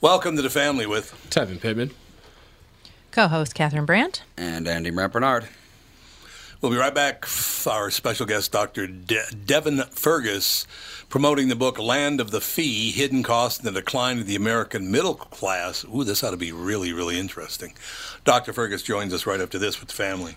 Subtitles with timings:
[0.00, 1.90] Welcome to the family with Tevin Pittman.
[3.10, 4.22] Co-host Catherine Brandt.
[4.36, 5.48] And Andy Bernard.
[6.60, 7.26] We'll be right back.
[7.66, 8.86] Our special guest, Dr.
[8.86, 10.66] De- Devin Fergus,
[11.08, 14.90] promoting the book Land of the Fee Hidden Costs and the Decline of the American
[14.90, 15.84] Middle Class.
[15.84, 17.74] Ooh, this ought to be really, really interesting.
[18.24, 18.52] Dr.
[18.52, 20.36] Fergus joins us right after this with the family.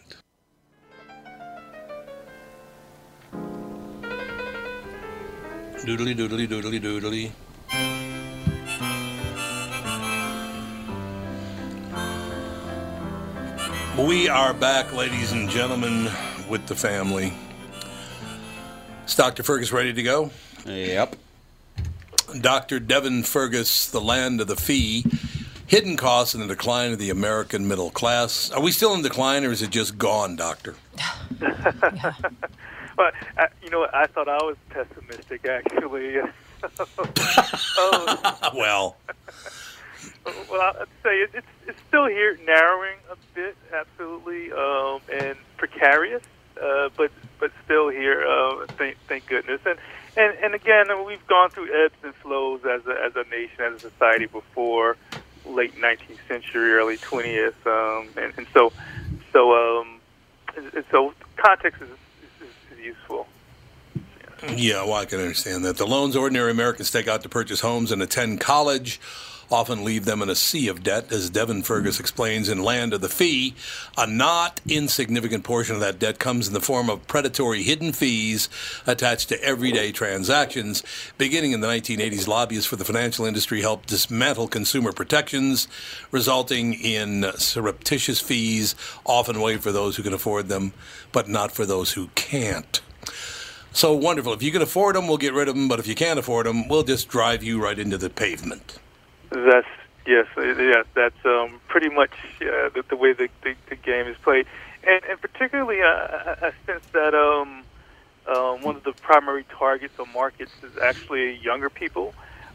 [5.83, 7.31] Doodly doodly doodly doodly.
[13.97, 16.09] We are back, ladies and gentlemen,
[16.47, 17.33] with the family.
[19.07, 19.43] Is Dr.
[19.43, 20.29] Fergus ready to go?
[20.65, 21.15] Yep.
[22.39, 22.79] Dr.
[22.79, 25.03] Devin Fergus, The Land of the Fee,
[25.65, 28.51] Hidden Costs and the Decline of the American Middle Class.
[28.51, 30.75] Are we still in decline or is it just gone, Doctor?
[32.95, 33.87] But uh, you know.
[33.93, 36.17] I thought I was pessimistic actually.
[37.77, 38.97] oh, well,
[40.49, 46.23] well, I'd say it, it's it's still here, narrowing a bit, absolutely, um, and precarious,
[46.61, 48.25] uh, but but still here.
[48.25, 49.61] Uh, thank thank goodness.
[49.65, 49.79] And
[50.17, 53.75] and and again, we've gone through ebbs and flows as a as a nation, as
[53.75, 54.97] a society before
[55.45, 58.71] late 19th century, early 20th, um, and, and so
[59.33, 59.99] so um,
[60.55, 61.89] and so context is
[62.81, 63.27] useful.
[64.55, 65.77] Yeah, well, I can understand that.
[65.77, 68.99] The loans ordinary Americans take out to purchase homes and attend college
[69.51, 73.01] often leave them in a sea of debt, as Devin Fergus explains in Land of
[73.01, 73.53] the Fee.
[73.97, 78.47] A not insignificant portion of that debt comes in the form of predatory hidden fees
[78.87, 80.83] attached to everyday transactions.
[81.17, 85.67] Beginning in the 1980s, lobbyists for the financial industry helped dismantle consumer protections,
[86.11, 88.73] resulting in surreptitious fees,
[89.05, 90.73] often waived for those who can afford them,
[91.11, 92.81] but not for those who can't.
[93.73, 94.33] So wonderful.
[94.33, 95.67] If you can afford them, we'll get rid of them.
[95.67, 98.79] But if you can't afford them, we'll just drive you right into the pavement.
[99.31, 99.67] That's
[100.05, 100.85] yes, uh, yes.
[100.95, 102.11] That's um, pretty much
[102.41, 104.45] uh, the, the way the, the, the game is played,
[104.85, 107.63] and, and particularly, uh, I, I sense that um,
[108.27, 112.13] uh, one of the primary targets or markets is actually younger people.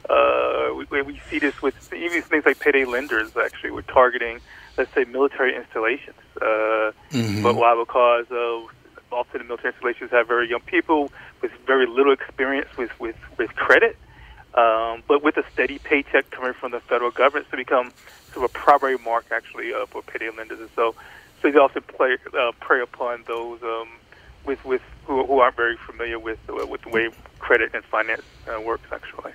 [0.08, 3.32] Uh, we, we see this with even things like payday lenders.
[3.42, 4.40] Actually, we're targeting,
[4.78, 6.20] let's say, military installations.
[6.40, 7.42] Uh, Mhm.
[7.42, 7.74] But why?
[7.78, 11.10] Because uh, often the military installations have very young people
[11.40, 13.96] with very little experience with with, with credit
[14.56, 17.92] um, but with a steady paycheck coming from the federal government to become
[18.32, 20.60] sort of a primary mark actually uh, for payday lenders.
[20.60, 20.94] And so,
[21.42, 23.88] so they also play, uh, prey upon those um,
[24.44, 28.22] with with who, who aren't very familiar with uh, with the way credit and finance
[28.48, 29.32] uh, works actually.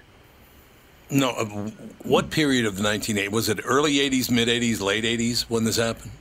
[1.09, 1.45] No, uh,
[2.03, 3.31] what period of the 1980s?
[3.31, 6.11] Was it early 80s, mid 80s, late 80s when this happened?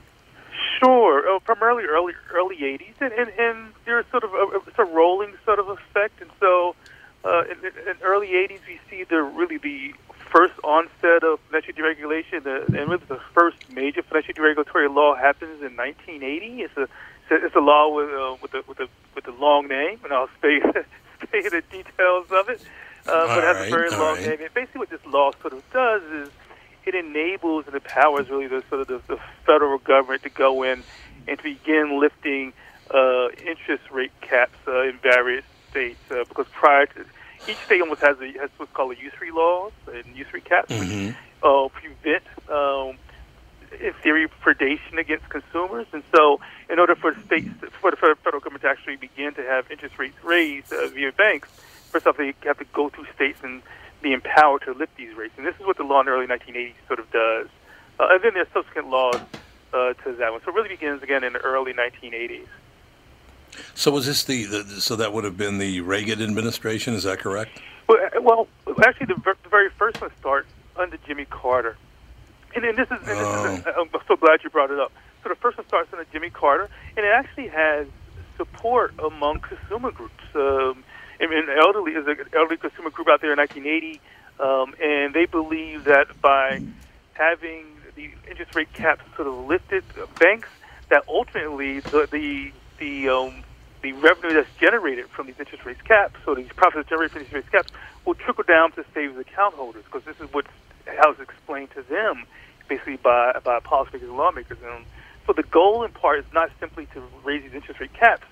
[0.79, 4.83] Sure, uh, primarily early early '80s, and and, and there's sort of a, it's a
[4.83, 6.75] rolling sort of effect, and so
[7.23, 9.93] uh, in, in early '80s we see the really the
[10.31, 15.61] first onset of financial deregulation, the, and really the first major financial deregulatory law happens
[15.61, 16.61] in 1980.
[16.61, 16.87] It's a
[17.29, 20.29] it's a law with uh, with a with a with a long name, and I'll
[20.37, 20.61] spare
[21.23, 22.61] spare the details of it.
[23.07, 24.27] uh, but it has right, a very long right.
[24.27, 24.41] name.
[24.41, 26.29] And basically, what this law sort of does is
[26.85, 30.83] it enables and empowers really the sort of the, the federal government to go in
[31.27, 32.53] and to begin lifting
[32.93, 35.99] uh, interest rate caps uh, in various states.
[36.11, 37.05] Uh, because prior to
[37.47, 41.15] each state almost has a has what's called a usury laws and usury caps, which
[41.43, 42.23] uh, prevent.
[42.49, 42.97] Um,
[43.79, 45.87] in theory, predation against consumers.
[45.93, 49.71] And so, in order for states, for the federal government to actually begin to have
[49.71, 51.47] interest rates raised uh, via banks,
[51.89, 53.61] first off, they have to go through states and
[54.01, 55.33] be empowered to lift these rates.
[55.37, 57.47] And this is what the law in the early 1980s sort of does.
[57.99, 59.19] Uh, and then there's subsequent laws
[59.73, 60.41] uh, to that one.
[60.43, 62.47] So it really begins again in the early 1980s.
[63.75, 66.93] So was this the, the so that would have been the Reagan administration?
[66.93, 67.59] Is that correct?
[67.87, 68.47] Well, uh, well
[68.83, 71.77] actually, the, ver- the very first one starts under Jimmy Carter.
[72.55, 73.17] And, and this is, and this
[73.59, 73.85] is Oh.
[73.93, 74.91] I'm so glad you brought it up.
[75.23, 77.87] So the first one starts under Jimmy Carter, and it actually has
[78.37, 80.23] support among consumer groups.
[80.33, 80.83] Um,
[81.21, 84.01] I mean, elderly is an elderly consumer group out there in 1980,
[84.39, 86.63] um, and they believe that by
[87.13, 87.65] having
[87.95, 90.49] the interest rate caps sort of lifted, uh, banks
[90.89, 93.43] that ultimately the the the um,
[93.81, 97.27] the revenue that's generated from these interest rates caps, so these profits generated from these
[97.29, 100.45] interest rates caps, will trickle down to savings account holders because this is what
[100.85, 102.25] how it's explained to them,
[102.67, 104.57] basically by by policymakers and lawmakers.
[104.65, 104.83] And
[105.25, 108.25] so the goal in part is not simply to raise these interest rate caps,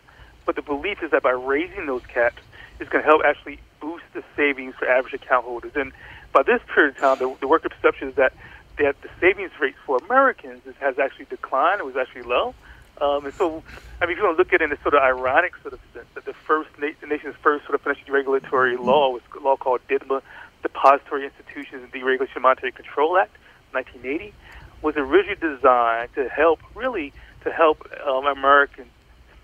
[0.45, 2.41] but the belief is that by raising those caps,
[2.79, 5.73] it's going to help actually boost the savings for average account holders.
[5.75, 5.93] And
[6.33, 8.33] by this period of time, the, the worker perception is that
[8.77, 11.81] that the savings rates for Americans has actually declined.
[11.81, 12.55] It was actually low.
[13.01, 13.63] Um, and so,
[14.01, 15.73] I mean, if you want to look at it in a sort of ironic sort
[15.73, 19.21] of sense, that the first na- the nation's first sort of financial regulatory law was
[19.35, 20.21] a law called DIDMA,
[20.61, 23.35] Depository Institutions and Deregulation Monetary Control Act,
[23.71, 24.33] 1980,
[24.81, 27.13] was originally designed to help, really,
[27.43, 28.91] to help um, Americans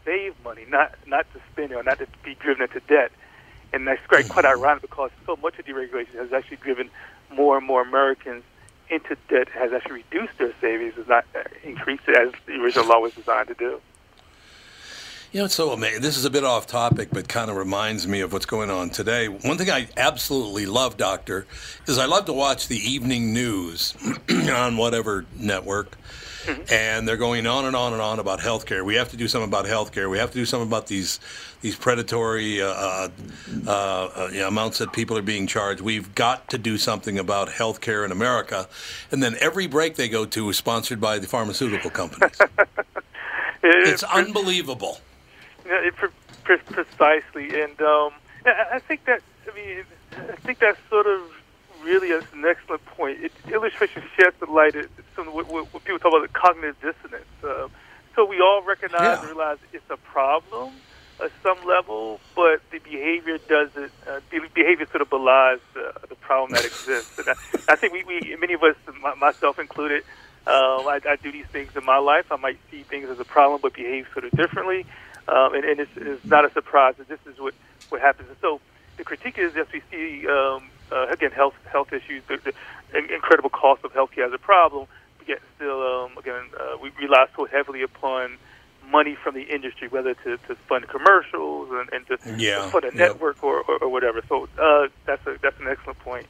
[0.03, 3.11] save money, not not to spend it or not to be driven into debt.
[3.73, 6.89] And that's quite, quite ironic because so much of deregulation has actually driven
[7.33, 8.43] more and more Americans
[8.89, 12.87] into debt, has actually reduced their savings, has not uh, increased it as the original
[12.87, 13.81] law was designed to do.
[15.31, 16.01] You know, it's so amazing.
[16.01, 18.89] This is a bit off topic, but kind of reminds me of what's going on
[18.89, 19.27] today.
[19.27, 21.45] One thing I absolutely love, Doctor,
[21.87, 23.93] is I love to watch the evening news
[24.49, 25.97] on whatever network.
[26.71, 28.83] And they're going on and on and on about healthcare.
[28.83, 30.09] We have to do something about healthcare.
[30.09, 31.19] We have to do something about these
[31.61, 33.09] these predatory uh, uh,
[33.65, 35.81] uh, uh, you know, amounts that people are being charged.
[35.81, 38.67] We've got to do something about healthcare in America.
[39.11, 42.37] And then every break they go to is sponsored by the pharmaceutical companies.
[43.63, 44.99] it's unbelievable.
[45.65, 46.09] Yeah, it, pre-
[46.43, 48.11] pre- precisely, and um,
[48.45, 49.21] I, think that
[49.51, 51.21] I mean, I think that's sort of
[51.81, 53.23] really an excellent point.
[53.23, 54.75] It illustrates sheds the light
[55.17, 57.25] at what, what, what people talk about the cognitive dissonance.
[57.43, 57.67] Uh,
[58.15, 59.19] so we all recognize Yeah.
[59.19, 60.73] and realize it's a problem
[61.23, 63.91] at some level, but the behavior doesn't.
[64.07, 67.17] Uh, the behavior sort of belies the, the problem that exists.
[67.19, 67.33] And I,
[67.73, 68.75] I think we, we, many of us,
[69.17, 70.03] myself included,
[70.47, 72.31] um, I, I do these things in my life.
[72.31, 74.85] I might see things as a problem, but behave sort of differently.
[75.27, 77.53] Um, and and it's, it's not a surprise that this is what,
[77.89, 78.29] what happens.
[78.29, 78.59] And so
[78.97, 82.37] the critique is as we see, um, uh, again, health health issues, the,
[82.93, 84.85] the incredible cost of healthcare as a problem,
[85.27, 88.37] yet still, um, again, uh, we rely so heavily upon
[88.85, 92.85] money from the industry, whether to, to fund commercials and, and to, Yeah, to fund
[92.85, 92.95] a yep.
[92.95, 94.21] network or, or, or whatever.
[94.29, 96.27] So uh, that's a, that's an excellent point.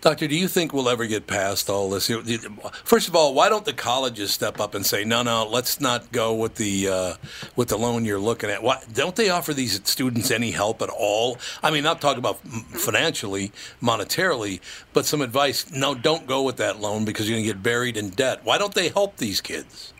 [0.00, 2.10] Doctor, do you think we'll ever get past all this?
[2.84, 6.10] First of all, why don't the colleges step up and say, "No, no, let's not
[6.10, 7.14] go with the uh,
[7.54, 8.62] with the loan you're looking at"?
[8.62, 11.36] Why don't they offer these students any help at all?
[11.62, 14.60] I mean, not talking about financially, monetarily,
[14.94, 15.70] but some advice.
[15.70, 18.40] No, don't go with that loan because you're going to get buried in debt.
[18.42, 19.92] Why don't they help these kids?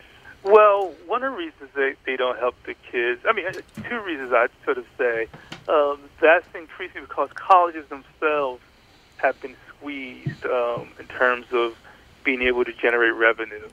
[0.43, 3.53] Well, one of the reasons they, they don't help the kids, I mean, uh,
[3.87, 5.29] two reasons I'd sort of say.
[5.69, 8.63] Um, that's increasing because colleges themselves
[9.19, 11.77] have been squeezed um, in terms of
[12.25, 13.69] being able to generate revenue.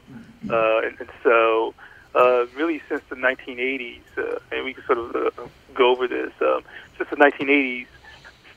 [0.49, 1.73] Uh, and, and so,
[2.15, 6.31] uh, really, since the 1980s, uh, and we can sort of uh, go over this,
[6.41, 6.63] um,
[6.97, 7.87] since the 1980s,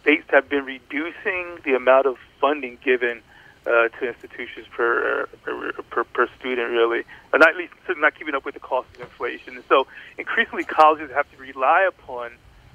[0.00, 3.20] states have been reducing the amount of funding given
[3.66, 7.02] uh, to institutions per, per per per student, really,
[7.32, 9.56] or not at least not keeping up with the cost of inflation.
[9.56, 12.30] And so, increasingly, colleges have to rely upon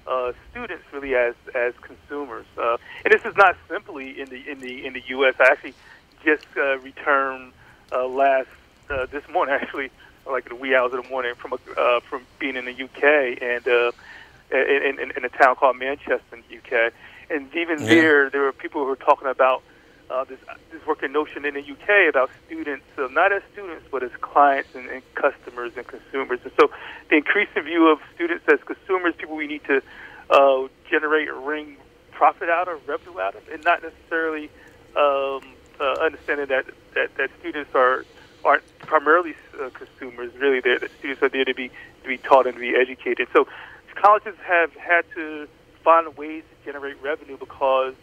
[0.07, 2.45] uh, students really as as consumers.
[2.57, 5.35] Uh, and this is not simply in the in the in the U.S.
[5.39, 5.74] I actually
[6.24, 7.53] just uh, returned
[7.91, 8.47] uh, last
[8.89, 9.91] uh, this morning, actually,
[10.29, 13.41] like the wee hours of the morning, from a, uh, from being in the UK
[13.41, 13.91] and uh,
[14.51, 16.93] in, in, in a town called Manchester, in the UK.
[17.29, 17.88] And even Yeah.
[17.89, 19.63] there, there were people who were talking about
[20.09, 20.39] uh, this
[20.71, 24.74] this working notion in the UK about students, uh, not as students, but as clients
[24.75, 26.39] and, and customers and consumers.
[26.43, 26.69] And so,
[27.09, 29.81] the increasing view of students as consumers, people we need to
[30.29, 31.77] uh, generate or wring
[32.12, 34.50] profit out of, revenue out of, and not necessarily
[34.95, 35.41] um,
[35.79, 38.05] uh, understanding that, that, that students are
[38.43, 40.31] aren't primarily uh, consumers.
[40.35, 41.69] Really, they're, the students are there to be
[42.03, 43.27] to be taught and to be educated.
[43.33, 43.47] So
[43.95, 45.47] colleges have had to
[45.83, 47.95] find ways to generate revenue because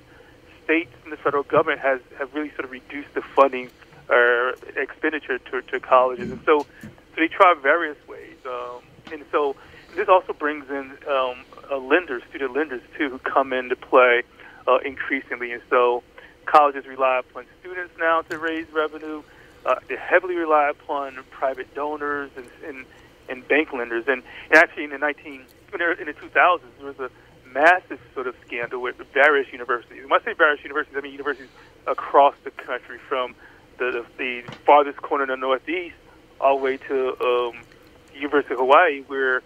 [0.64, 3.70] states and the federal government has have really sort of reduced the funding
[4.08, 8.36] or expenditure to, to colleges, and so, so they try various ways.
[8.44, 8.80] Um,
[9.12, 9.56] and so
[9.94, 14.22] this also brings in um, uh, lenders, student lenders too, who come into play
[14.66, 16.02] uh, increasingly, and so
[16.46, 19.22] colleges rely upon students now to raise revenue.
[19.64, 22.84] Uh, they heavily rely upon private donors and, and,
[23.28, 24.04] and bank lenders.
[24.08, 27.10] And, and actually, in the 19 in the 2000s, there was a
[27.52, 30.02] massive sort of scandal with various universities.
[30.02, 31.48] When I say various universities, I mean universities
[31.86, 33.34] across the country, from
[33.78, 35.96] the the, the farthest corner in the Northeast
[36.40, 37.62] all the way to um,
[38.14, 39.42] University of Hawaii, where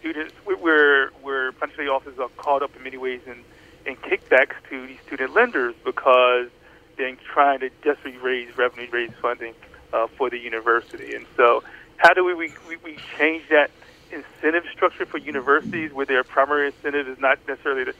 [0.00, 3.44] students, where where financial officers are caught up in many ways in
[3.86, 6.48] in kickbacks to these student lenders because
[6.96, 9.54] they're trying to desperately raise revenue, raise funding
[9.92, 11.14] uh, for the university.
[11.14, 11.64] And so,
[11.96, 13.70] how do we, we, we change that
[14.12, 17.94] incentive structure for universities where their primary incentive is not necessarily to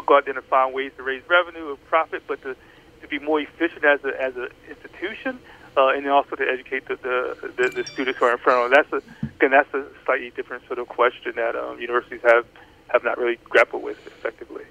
[0.00, 2.56] go out there and find ways to raise revenue or profit, but to,
[3.00, 5.38] to be more efficient as as an institution,
[5.76, 8.70] uh, and also to educate the, the, the, the students who are in front of
[8.70, 8.84] them.
[8.90, 12.46] That's a again that's a slightly different sort of question that um, universities have
[12.88, 14.64] have not really grappled with effectively.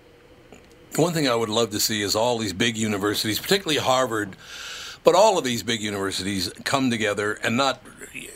[0.95, 4.35] One thing I would love to see is all these big universities, particularly Harvard,
[5.03, 7.81] but all of these big universities come together and not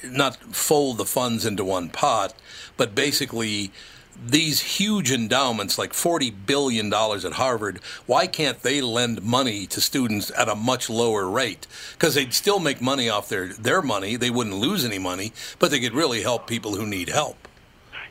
[0.03, 2.34] not fold the funds into one pot,
[2.77, 3.72] but basically
[4.24, 10.31] these huge endowments, like $40 billion at Harvard, why can't they lend money to students
[10.38, 11.67] at a much lower rate?
[11.93, 14.15] Because they'd still make money off their, their money.
[14.15, 17.48] They wouldn't lose any money, but they could really help people who need help.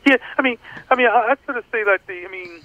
[0.05, 0.57] Yeah, I mean,
[0.91, 2.61] I mean, I'd sort of say that the, I mean,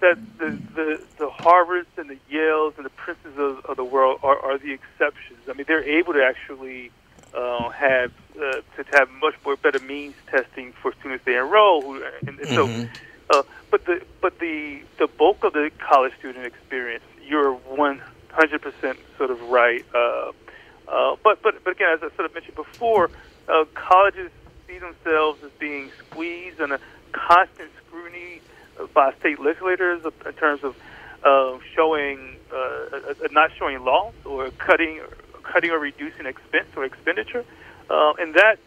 [0.00, 4.20] that the, the, the Harvards and the Yales and the Princeton of, of the world
[4.22, 5.38] are, are the exceptions.
[5.48, 6.90] I mean, they're able to actually
[7.34, 11.82] uh, have uh, to have much more better means testing for students they enroll.
[11.82, 11.94] Who,
[12.26, 12.82] and, and mm-hmm.
[13.30, 18.00] so, uh, but the but the the bulk of the college student experience, you're one
[18.30, 19.84] hundred percent sort of right.
[19.94, 20.32] Uh,
[20.88, 23.10] uh, but but but again, as I sort of mentioned before,
[23.48, 24.30] uh, colleges
[24.66, 26.80] see themselves as being squeezed and a
[27.12, 28.40] constant scrutiny
[28.94, 30.76] by state legislators in terms of
[31.24, 35.00] uh, showing uh, uh, not showing loss or cutting
[35.42, 37.44] cutting or reducing expense or expenditure,
[37.90, 38.58] uh, and that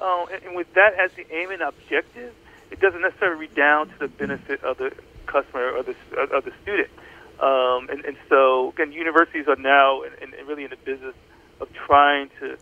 [0.00, 2.34] uh, and with that as the aim and objective,
[2.70, 4.92] it doesn't necessarily redound to the benefit of the
[5.26, 5.94] customer or the
[6.32, 6.90] of the student.
[7.40, 11.14] Um, and, and so again, universities are now in, in, really in the business
[11.60, 12.56] of trying to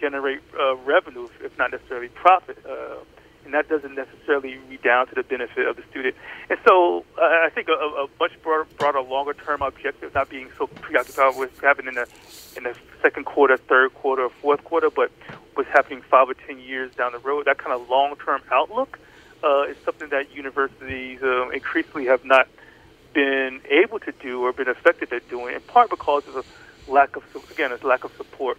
[0.00, 2.58] generate uh, revenue, if not necessarily profit.
[3.44, 6.14] And that doesn't necessarily redound to the benefit of the student.
[6.48, 10.68] And so uh, I think a, a much broader, broader, longer-term objective, not being so
[10.68, 12.08] preoccupied with happening in the
[12.56, 15.10] in the second quarter, third quarter, or fourth quarter, but
[15.54, 17.46] what's happening five or ten years down the road.
[17.46, 18.98] That kind of long-term outlook
[19.42, 22.48] uh, is something that universities uh, increasingly have not
[23.12, 27.16] been able to do or been effective at doing, in part because of a lack
[27.16, 28.58] of again, a lack of support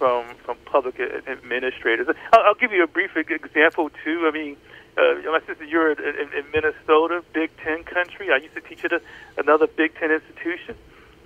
[0.00, 2.08] from from public administrators.
[2.32, 4.26] I'll, I'll give you a brief example too.
[4.26, 4.56] I mean,
[4.96, 8.32] uh, my sister, you're in, in, in Minnesota, Big Ten country.
[8.32, 9.02] I used to teach at a,
[9.36, 10.74] another Big Ten institution,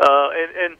[0.01, 0.77] uh, and and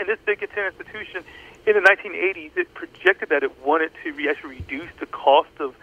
[0.00, 1.22] in this Big Ten institution,
[1.66, 5.74] in the 1980s, it projected that it wanted to re- actually reduce the cost of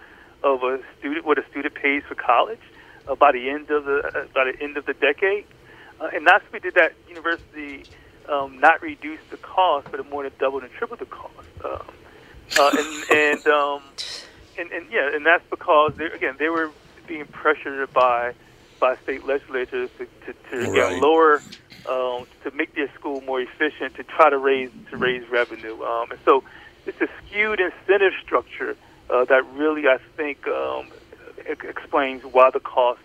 [0.43, 2.65] of a student what a student pays for college
[3.07, 5.45] uh, by the end of the uh, by the end of the decade,
[6.01, 7.85] uh, and that's we did that university
[8.31, 11.35] um, not reduce the cost, but more than double and triple the cost.
[11.63, 11.81] Um,
[12.59, 13.81] uh, and and, um,
[14.57, 16.71] and and yeah, and that's because they, again they were
[17.07, 18.33] being pressured by
[18.79, 21.01] by state legislatures to to, to right.
[21.01, 21.41] lower
[21.89, 25.81] um, to make their school more efficient to try to raise to raise revenue.
[25.83, 26.43] Um, and so
[26.85, 28.75] it's a skewed incentive structure
[29.09, 30.87] uh, that really I think um,
[31.45, 33.01] explains why the cost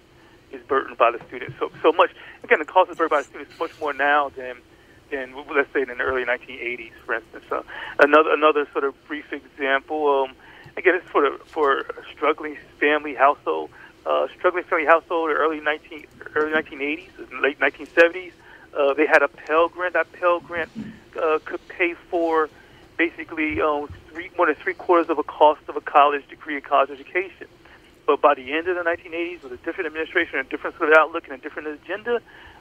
[0.53, 2.11] is burdened by the students so so much.
[2.45, 4.57] Again, the cost is burdened by the students much more now than
[5.11, 7.45] in let's say in the early 1980s, for instance.
[7.51, 7.63] Uh,
[7.99, 10.25] another another sort of brief example.
[10.25, 10.37] Um,
[10.77, 13.71] again, it's for for a struggling family household,
[14.05, 18.33] uh, struggling family household, in early 19 early 1980s, late 1970s.
[18.77, 19.95] Uh, they had a Pell Grant.
[19.95, 20.71] That Pell Grant
[21.21, 22.51] uh, could pay for
[22.99, 26.63] basically um, three, more than three quarters of a cost of a college degree in
[26.63, 27.47] college education.
[28.07, 30.97] But by the end of the 1980s, with a different administration, a different sort of
[30.97, 32.17] outlook, and a different agenda,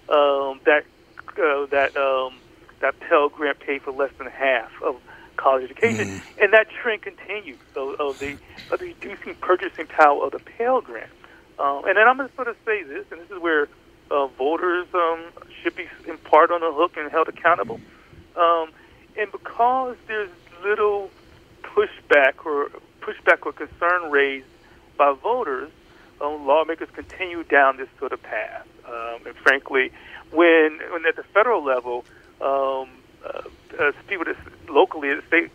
[0.10, 0.86] um, that
[1.40, 2.36] uh, that um,
[2.80, 5.02] that Pell Grant paid for less than half of
[5.38, 6.44] college education, mm.
[6.44, 7.58] and that trend continues.
[7.74, 8.38] So of the
[8.72, 11.10] of the reducing purchasing power of the Pell Grant.
[11.58, 13.70] Um, and then I'm going to sort of say this, and this is where
[14.12, 15.24] uh, voters um,
[15.62, 17.80] should be in part on the hook and held accountable.
[18.36, 18.70] Um,
[19.18, 20.30] and because there's
[20.64, 21.10] little
[21.64, 22.70] pushback or
[23.02, 24.48] pushback or concern raised
[24.98, 25.72] by voters,
[26.22, 28.68] um, lawmakers continue down this sort of path.
[28.88, 29.92] Um, and frankly,
[30.32, 32.06] when when at the federal level,
[32.42, 32.90] um,
[33.26, 33.42] uh,
[33.80, 34.26] uh, people
[34.70, 35.52] locally, state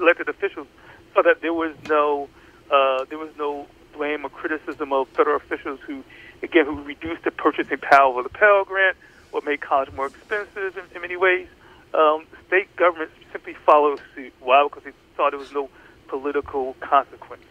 [0.00, 0.66] elected officials
[1.14, 2.28] saw that there was no
[2.70, 6.02] uh, there was no blame or criticism of federal officials who,
[6.42, 8.96] again, who reduced the purchasing power of the Pell Grant
[9.32, 11.48] or made college more expensive in, in many ways.
[11.94, 14.32] Um, state governments simply followed suit.
[14.40, 14.64] Why?
[14.64, 15.70] Because they saw there was no
[16.08, 17.44] political consequence.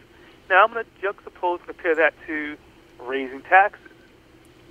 [0.49, 2.57] Now I'm going to juxtapose compare that to
[2.99, 3.84] raising taxes.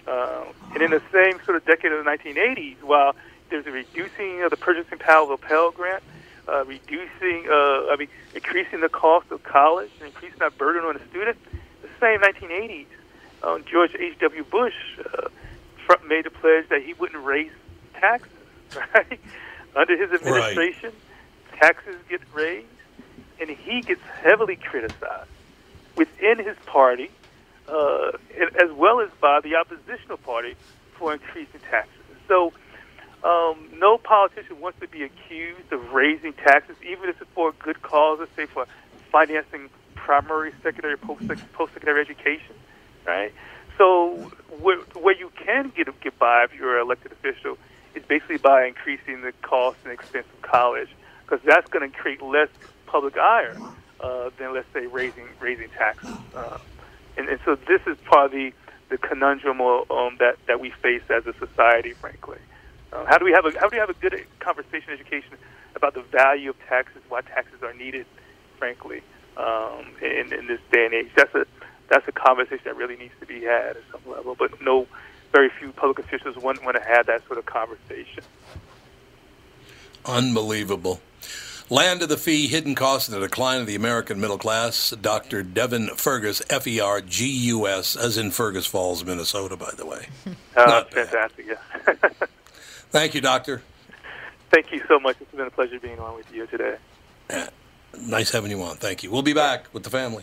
[0.06, 3.14] Uh, and in the same sort of decade of the 1980s, while
[3.50, 6.02] there's a reducing of the purchasing power of the Pell Grant,
[6.49, 10.94] uh, reducing, uh, I mean, increasing the cost of college, and increasing that burden on
[10.94, 11.38] the student.
[11.82, 12.87] The same 1980s,
[13.42, 14.44] um, George H.W.
[14.44, 14.75] Bush
[15.14, 15.28] uh,
[16.06, 17.52] made a pledge that he wouldn't raise
[17.94, 18.30] taxes.
[18.94, 19.20] Right
[19.76, 20.92] under his administration,
[21.50, 21.61] right.
[21.61, 22.66] taxes get raised,
[23.40, 25.30] and he gets heavily criticized
[25.96, 27.11] within his party,
[27.68, 28.12] uh,
[28.62, 30.54] as well as by the oppositional party,
[30.99, 32.02] for increasing taxes.
[32.28, 32.52] So
[33.25, 37.52] um, no politician wants to be accused of raising taxes, even if it's for a
[37.52, 38.66] good cause, let's say for
[39.11, 42.54] financing primary, secondary, post-secondary education,
[43.06, 43.33] right?
[43.78, 44.30] So
[44.61, 47.59] where, where you can get get by if you're an elected official
[47.94, 50.88] is basically by increasing the cost and expense of college,
[51.23, 52.49] because that's going to create less
[52.87, 53.56] public ire
[54.00, 56.14] uh, than, let's say, raising raising taxes.
[56.37, 56.59] Uh,
[57.16, 58.52] and, and so this is part of the,
[58.88, 62.38] the conundrum um, that, that we face as a society, frankly.
[62.92, 65.37] Uh, how do we have a how do we have a good conversation education
[65.75, 68.06] about the value of taxes, why taxes are needed,
[68.59, 69.02] frankly,
[69.37, 71.09] um, in, in this day and age?
[71.16, 71.44] That's a
[71.88, 74.87] that's a conversation that really needs to be had at some level, but no,
[75.33, 78.23] very few public officials want want to have that sort of conversation.
[80.06, 81.00] Unbelievable.
[81.71, 84.90] Land of the Fee, Hidden Costs, and the Decline of the American Middle Class.
[84.90, 85.42] Dr.
[85.42, 89.87] Devin Fergus, F E R G U S, as in Fergus Falls, Minnesota, by the
[89.87, 90.09] way.
[90.57, 91.94] Uh, fantastic, yeah.
[92.90, 93.61] Thank you, Doctor.
[94.53, 95.16] Thank you so much.
[95.20, 96.77] It's been a pleasure being on with you today.
[97.29, 97.48] Yeah.
[98.00, 98.77] Nice having you on.
[98.77, 99.11] Thank you.
[99.11, 100.22] We'll be back with the family.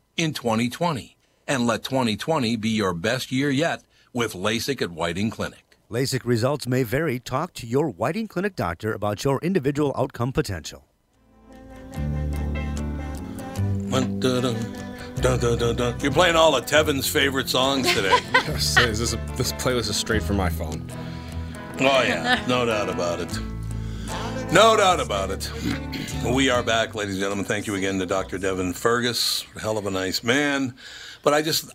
[0.17, 1.15] in 2020
[1.47, 5.77] and let 2020 be your best year yet with LASIK at Whiting Clinic.
[5.89, 7.19] LASIK results may vary.
[7.19, 10.85] Talk to your Whiting Clinic doctor about your individual outcome potential.
[16.01, 18.17] You're playing all of Tevin's favorite songs today.
[18.47, 20.89] this, is a, this playlist is straight from my phone.
[21.79, 22.43] Oh, yeah.
[22.47, 23.50] No doubt about it.
[24.53, 25.51] No doubt about it.
[26.21, 27.45] We are back, ladies and gentlemen.
[27.45, 28.37] Thank you again to Dr.
[28.37, 29.43] Devin Fergus.
[29.59, 30.75] Hell of a nice man.
[31.23, 31.71] But I just,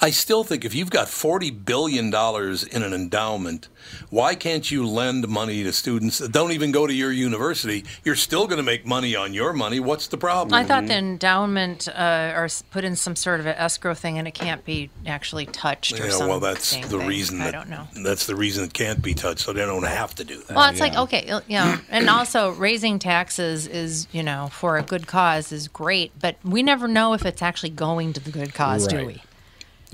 [0.00, 3.68] I still think if you've got forty billion dollars in an endowment,
[4.10, 7.84] why can't you lend money to students that don't even go to your university?
[8.04, 9.80] You're still going to make money on your money.
[9.80, 10.54] What's the problem?
[10.54, 14.26] I thought the endowment uh, or put in some sort of an escrow thing, and
[14.28, 16.28] it can't be actually touched or Yeah, something.
[16.28, 17.88] well, that's the reason I don't know.
[18.04, 20.56] that's the reason it can't be touched, so they don't have to do that.
[20.56, 24.82] Well, it's like okay, you know, and also raising taxes is you know for a
[24.82, 28.54] good cause is great, but we never know if it's actually going to the good
[28.54, 29.22] cause, do we?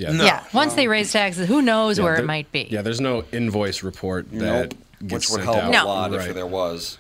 [0.02, 0.12] Yeah.
[0.12, 0.24] No.
[0.24, 0.44] Yeah.
[0.52, 2.66] Once they raise taxes, who knows Yeah, where there- it might be?
[2.70, 4.62] Yeah, there's no invoice report You that know,
[5.06, 5.68] gets which would sent help out.
[5.68, 5.86] a No.
[5.86, 6.34] lot if Right.
[6.34, 6.98] there was.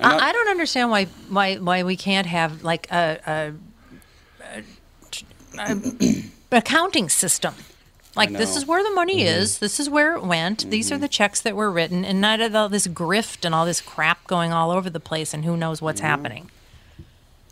[0.00, 4.62] I, I don't understand why why why we can't have like a, a, a,
[5.58, 7.54] a accounting system.
[8.16, 9.40] Like this is where the money Mm-hmm.
[9.42, 9.58] is.
[9.58, 10.70] This is where it went.
[10.70, 13.80] These are the checks that were written, and not all this grift and all this
[13.80, 16.08] crap going all over the place, and who knows what's Mm-hmm.
[16.08, 16.50] happening.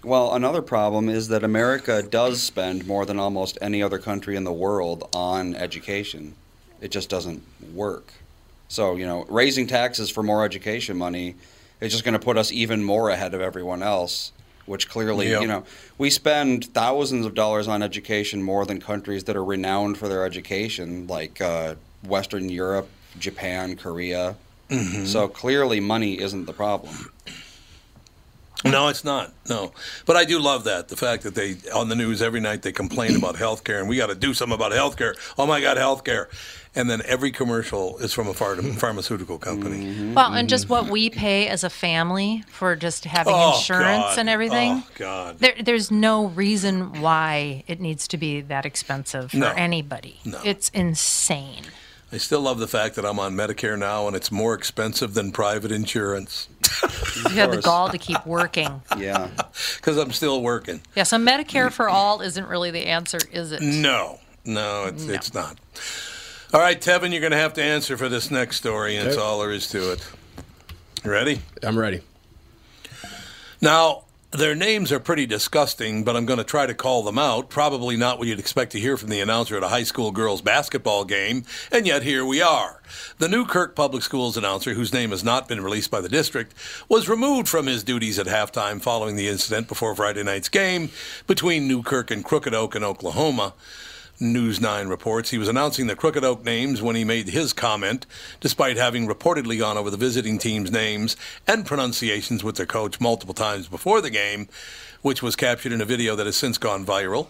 [0.06, 4.44] Well, another problem is that America does spend more than almost any other country in
[4.44, 6.36] the world on education.
[6.80, 7.42] It just doesn't
[7.74, 8.12] work.
[8.68, 11.34] So, you know, raising taxes for more education money
[11.80, 14.30] is just going to put us even more ahead of everyone else,
[14.66, 15.40] which clearly, Yep.
[15.42, 15.64] you know,
[15.98, 20.24] we spend thousands of dollars on education more than countries that are renowned for their
[20.24, 21.74] education, like uh,
[22.06, 22.88] Western Europe,
[23.18, 24.36] Japan, Korea.
[25.04, 27.10] So clearly, money isn't the problem.
[28.64, 29.32] No, it's not.
[29.48, 29.72] No,
[30.06, 32.72] but I do love that the fact that they on the news every night they
[32.72, 35.14] complain about health care and we got to do something about health care.
[35.38, 36.28] Oh my God, health care!
[36.74, 39.84] And then every commercial is from a phar- pharmaceutical company.
[39.84, 40.14] Mm-hmm.
[40.14, 44.18] Well, and just what we pay as a family for just having Oh, insurance God.
[44.18, 44.72] and everything.
[44.84, 45.38] Oh God!
[45.38, 49.52] There, there's no reason why it needs to be that expensive for No.
[49.52, 50.18] anybody.
[50.24, 50.40] No.
[50.44, 51.64] It's insane.
[52.12, 55.32] I still love the fact that I'm on Medicare now and it's more expensive than
[55.32, 56.48] private insurance
[57.24, 58.80] You have the gall to keep working.
[58.96, 59.28] Yeah.
[59.76, 60.80] because I'm still working.
[60.94, 63.60] Yeah, so Medicare for all isn't really the answer, is it?
[63.60, 65.58] No, no, it's it's not.
[66.54, 69.16] All right, Tevin, you're going to have to answer for this next story, and that's
[69.16, 69.24] Okay.
[69.26, 70.08] all there is to it.
[71.04, 71.42] You ready?
[71.62, 72.00] I'm ready.
[73.60, 74.04] Now,
[74.36, 77.48] their names are pretty disgusting, but I'm going to try to call them out.
[77.48, 80.42] Probably not what you'd expect to hear from the announcer at a high school girls
[80.42, 82.80] basketball game, and yet here we are.
[83.18, 86.54] The Newkirk Public Schools announcer, whose name has not been released by the district,
[86.88, 90.90] was removed from his duties at halftime following the incident before Friday night's game
[91.26, 93.54] between Newkirk and Crooked Oak in Oklahoma.
[94.18, 98.06] News 9 reports he was announcing the Crooked Oak names when he made his comment,
[98.40, 103.34] despite having reportedly gone over the visiting team's names and pronunciations with their coach multiple
[103.34, 104.48] times before the game,
[105.02, 107.26] which was captured in a video that has since gone viral.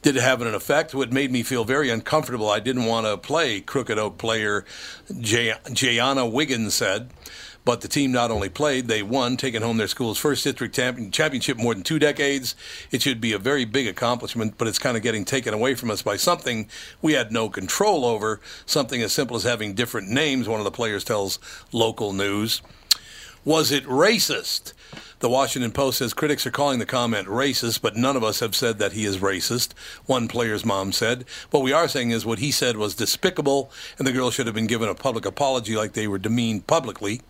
[0.00, 0.94] Did it have an effect?
[0.94, 2.48] What made me feel very uncomfortable.
[2.48, 4.64] I didn't want to play Crooked Oak player
[5.20, 7.10] Jay- Jayana Wiggins said.
[7.66, 11.58] But the team not only played, they won, taking home their school's first district championship
[11.58, 12.54] more than two decades.
[12.92, 15.90] It should be a very big accomplishment, but it's kind of getting taken away from
[15.90, 16.68] us by something
[17.02, 20.70] we had no control over, something as simple as having different names, one of the
[20.70, 21.40] players tells
[21.72, 22.62] local news.
[23.44, 24.72] Was it racist?
[25.18, 28.54] The Washington Post says critics are calling the comment racist, but none of us have
[28.54, 29.72] said that he is racist.
[30.04, 31.24] One player's mom said.
[31.50, 34.54] What we are saying is what he said was despicable, and the girl should have
[34.54, 37.22] been given a public apology like they were demeaned publicly.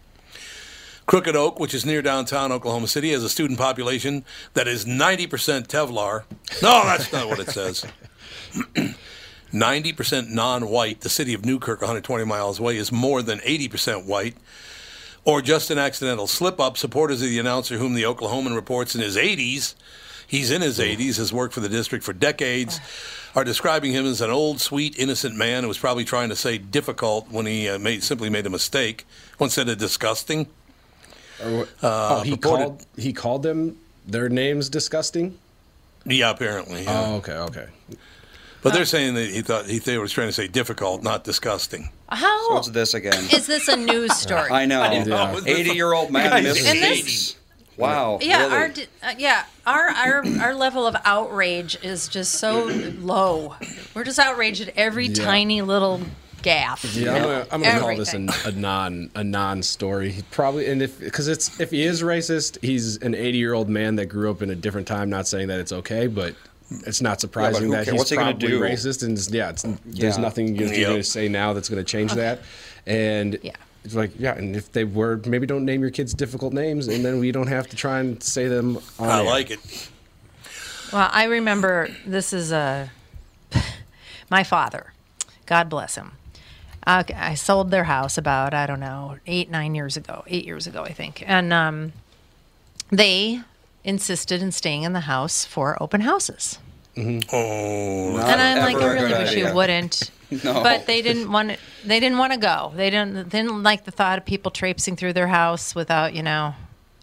[1.07, 5.69] Crooked Oak, which is near downtown Oklahoma City, has a student population that is 90%
[5.69, 6.25] Tevlar.
[6.61, 7.87] No, that's not what it says.
[9.53, 11.03] 90% non white.
[11.03, 14.37] The city of Newkirk, 120 miles away, is more than 80% white.
[15.25, 16.77] Or just an accidental slip up.
[16.77, 19.77] Supporters of the announcer, whom the Oklahoman reports in his 80s,
[20.27, 22.81] he's in his 80s, has worked for the district for decades,
[23.37, 26.59] are describing him as an old, sweet, innocent man who was probably trying to say
[26.59, 29.07] difficult when he uh, made, simply made a mistake.
[29.39, 30.49] One said it disgusting.
[31.45, 35.39] Or, oh, he purported- called he called them their names disgusting.
[36.05, 36.85] Yeah, apparently.
[36.85, 37.05] yeah.
[37.07, 37.67] Oh, okay, okay.
[38.63, 41.91] But they're saying that he thought he, they was trying to say difficult, not disgusting.
[42.09, 43.25] How What's this again?
[43.33, 44.51] is this a news story?
[44.51, 44.81] I know.
[44.91, 45.41] Yeah.
[45.47, 47.37] Eighty-year-old man Guy's misses And this- seats.
[47.77, 48.19] Wow.
[48.23, 48.55] Yeah, really?
[48.57, 53.55] our di- uh, yeah, our our our level of outrage is just so low.
[53.95, 55.25] We're just outraged at every Yeah.
[55.27, 56.01] tiny little
[56.47, 56.85] gaff.
[56.95, 58.29] Yeah, I'm gonna, I'm gonna call this Everything.
[58.47, 60.13] an, a non a non story.
[60.13, 63.69] He probably and if because it's if he is racist, he's an 80 year old
[63.69, 65.11] man that grew up in a different time.
[65.11, 66.35] Not saying that it's okay, but
[66.87, 68.61] it's not surprising who that ca- he's what's he probably do?
[68.61, 69.03] racist.
[69.03, 70.87] And it's- yeah, it's, there's nothing you're, Yep.
[70.89, 72.41] going to say now that's going to change that.
[72.87, 73.53] And Yeah.
[73.85, 77.05] it's like yeah, and if they were maybe don't name your kids difficult names, and
[77.05, 78.79] then we don't have to try and say them.
[78.99, 79.25] On I air.
[79.25, 79.91] like it.
[80.93, 82.87] Well, I remember this is uh,
[83.53, 83.61] a
[84.31, 84.93] my father.
[85.47, 86.13] God bless him.
[86.87, 90.67] Uh, I sold their house about I don't know eight nine years ago, eight years
[90.67, 91.93] ago I think, and um,
[92.91, 93.41] they
[93.85, 96.59] insisted in staying in the house for open houses.
[96.99, 97.03] Oh,
[98.17, 99.49] Not and I'm like, I really wish idea.
[99.49, 100.11] you wouldn't.
[100.43, 100.61] No.
[100.61, 101.59] But they didn't want to.
[101.85, 102.73] They didn't want to go.
[102.75, 103.31] They didn't.
[103.31, 106.57] They didn't like the thought of people traipsing through their house without, you know,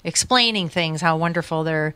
[0.03, 1.95] explaining things, how wonderful their,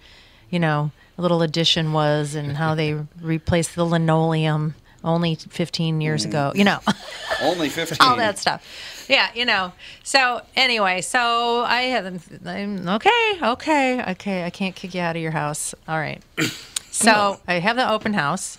[0.50, 4.76] you know, little addition was, and how they replaced the linoleum
[5.08, 6.30] only 15 years Mm.
[6.30, 6.52] ago.
[6.56, 6.80] You know.
[7.41, 7.98] Only 15.
[8.02, 9.06] all that stuff.
[9.08, 9.72] Yeah, you know.
[10.04, 12.20] So anyway, so I had them.
[12.46, 14.43] I'm okay, okay, okay.
[14.43, 15.74] I can't kick you out of your house.
[15.88, 16.22] All right.
[16.89, 18.58] So I have the open house.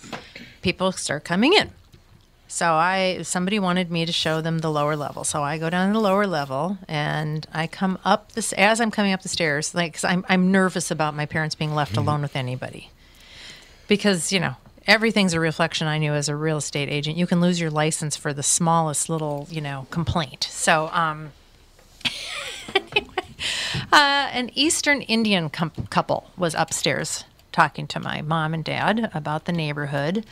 [0.61, 1.71] People start coming in.
[2.47, 5.25] So I somebody wanted me to show them the lower level.
[5.25, 8.91] So I go down to the lower level and I come up this as I'm
[8.91, 12.21] coming up the stairs, like 'cause I'm I'm nervous about my parents being left alone
[12.21, 12.91] with anybody
[13.89, 14.55] because you know
[14.89, 17.15] everything's a reflection i knew as a real estate agent.
[17.15, 20.47] You can lose your license for the smallest little you know complaint.
[20.49, 21.31] So um
[23.93, 29.45] uh, an eastern indian com- couple was upstairs talking to my mom and dad about
[29.45, 30.25] the neighborhood.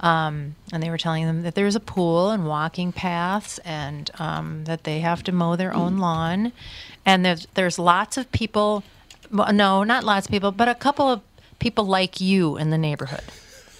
[0.00, 4.64] Um, and they were telling them that there's a pool and walking paths and um,
[4.64, 6.52] that they have to mow their own lawn.
[7.04, 8.84] And there's, there's lots of people
[9.30, 11.22] no not lots of people but a couple of
[11.58, 13.24] people like you in the neighborhood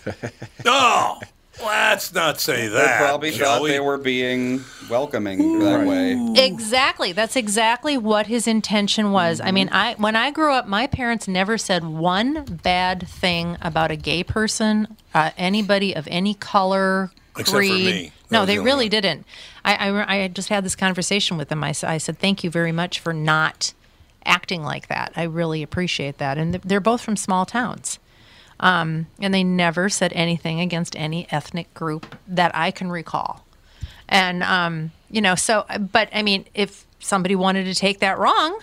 [0.67, 1.21] oh,
[1.63, 2.99] let's not say that.
[2.99, 3.71] They probably shall thought we?
[3.71, 6.17] they were being welcoming that way.
[6.45, 7.13] Exactly.
[7.13, 9.41] That's exactly what his intention was.
[9.41, 13.91] I mean, I when I grew up, my parents never said one bad thing about
[13.91, 17.85] a gay person, uh, anybody of any color, Except for creed.
[17.85, 18.13] me.
[18.31, 18.91] No, they the really one.
[18.91, 19.27] didn't.
[19.65, 21.63] I, I I just had this conversation with them.
[21.63, 23.75] I said, "Thank you very much for not
[24.25, 25.13] acting like that.
[25.17, 27.99] I really appreciate that." And they're both from small towns.
[28.63, 33.45] Um, and they never said anything against any ethnic group that I can recall.
[34.09, 38.59] And um, you know, so but I mean, if somebody wanted to take that wrong,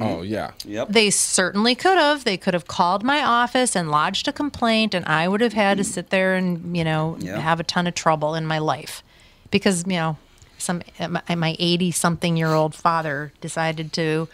[0.00, 0.50] Oh yeah.
[0.64, 0.88] Yep.
[0.88, 2.24] they certainly could have.
[2.24, 5.78] They could have called my office and lodged a complaint, and I would have had
[5.78, 7.38] to sit there and you know Yeah.
[7.38, 9.04] have a ton of trouble in my life
[9.52, 10.16] because you know
[10.58, 14.26] some my eighty something year old father decided to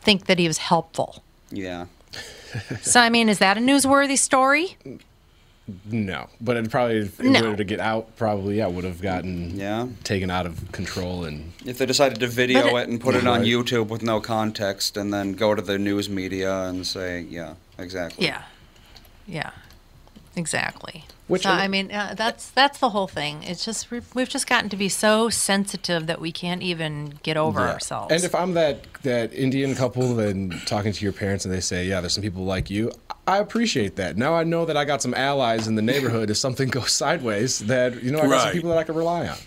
[0.00, 1.22] think that he was helpful.
[1.50, 1.86] yeah.
[2.82, 4.76] So I mean, is that a newsworthy story?
[5.90, 7.40] No, but it probably if it No.
[7.50, 9.86] were to get out, probably yeah, would have gotten Yeah.
[10.04, 13.26] taken out of control and If they decided to video it- it, and put it
[13.26, 13.48] on Right.
[13.48, 18.26] YouTube with no context and then go to the news media and say, yeah, exactly.
[18.26, 18.42] Yeah,
[19.26, 19.50] yeah,
[20.36, 21.04] exactly.
[21.26, 23.42] Which so are- I mean, uh, that's that's the whole thing.
[23.44, 27.36] It's just we've, we've just gotten to be so sensitive that we can't even get
[27.36, 27.72] over Yeah.
[27.72, 28.12] ourselves.
[28.12, 31.86] And if I'm that that Indian couple and talking to your parents and they say,
[31.86, 32.92] "Yeah, there's some people like you,"
[33.26, 34.16] I appreciate that.
[34.18, 37.60] Now I know that I got some allies in the neighborhood if something goes sideways.
[37.60, 39.38] That you know I got some people that I can rely on.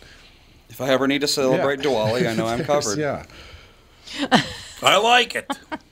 [0.70, 1.92] If I ever need to celebrate Yeah.
[1.92, 2.98] Diwali, I know I'm covered.
[2.98, 3.24] yeah.
[4.82, 5.46] I like it.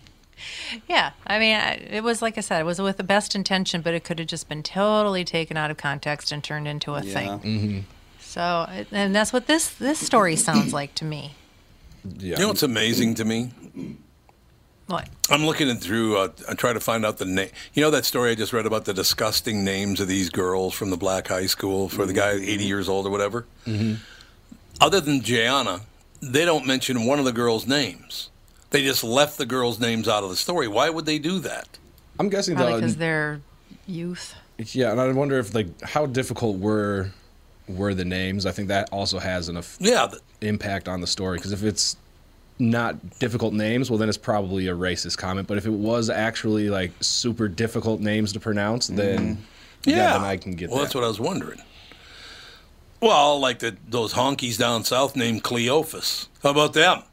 [0.87, 3.81] yeah, I mean, I- it was like I said, it was with the best intention,
[3.81, 7.01] but it could have just been totally taken out of context and turned into a
[7.03, 7.37] Yeah.
[7.37, 7.85] thing.
[8.19, 11.35] So, and that's what this this story sounds like to me.
[12.03, 12.35] Yeah.
[12.35, 13.51] You know what's amazing to me?
[14.87, 15.09] What?
[15.31, 16.17] I'm looking it through.
[16.17, 17.49] Uh, I try to find out the name.
[17.73, 20.91] You know that story I just read about the disgusting names of these girls from
[20.91, 23.45] the black high school for the guy 80 years old or whatever.
[23.65, 23.95] Mm-hmm.
[24.79, 25.81] Other than Gianna,
[26.21, 28.29] they don't mention one of the girls' names.
[28.71, 30.67] They just left the girls' names out of the story.
[30.67, 31.77] Why would they do that?
[32.19, 32.75] I'm guessing Probably though.
[32.77, 33.41] Um, because they're
[33.87, 34.35] youth.
[34.57, 37.11] Yeah, and I wonder if like how difficult were
[37.67, 38.45] were the names.
[38.45, 41.63] I think that also has an eff- Yeah, th- impact on the story because if
[41.63, 41.97] it's
[42.57, 45.47] not difficult names, well then it's probably a racist comment.
[45.47, 49.43] But if it was actually like super difficult names to pronounce, then
[49.83, 50.13] yeah, yeah.
[50.13, 50.85] then I can get well, that.
[50.85, 51.61] that's what I was wondering.
[53.01, 56.27] Well, like the, those honkies down south named Cleophas.
[56.41, 57.03] How about them?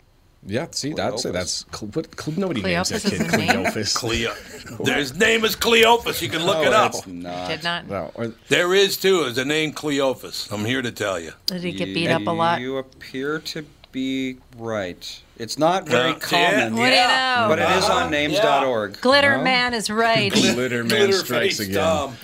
[0.44, 3.48] Yeah, see, I'd that's what, Cle- nobody names that Cleophas kid name?
[3.64, 3.94] Cleophas.
[3.94, 4.35] Cleo.
[4.94, 6.20] His name is Cleophas.
[6.22, 6.94] You can look No, it up.
[6.94, 7.48] it's not.
[7.48, 7.88] Did not.
[7.88, 9.22] no, or, There is too.
[9.22, 10.50] Is a name Cleophas.
[10.50, 11.33] I'm here to tell you.
[11.46, 12.61] Did he get beat up a lot?
[12.61, 15.20] You appear to be right.
[15.38, 16.18] It's not very Yeah.
[16.18, 17.46] common, What do you know?
[17.48, 18.05] but it is Uh-huh.
[18.05, 19.00] on names.org.
[19.00, 20.33] Glitter Man is right.
[20.33, 21.74] Glitter Man strikes Glitterface again.
[21.74, 22.16] Tom.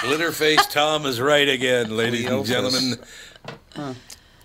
[0.00, 2.48] Glitterface Tom is right again, ladies and Cleophas.
[3.74, 3.96] gentlemen.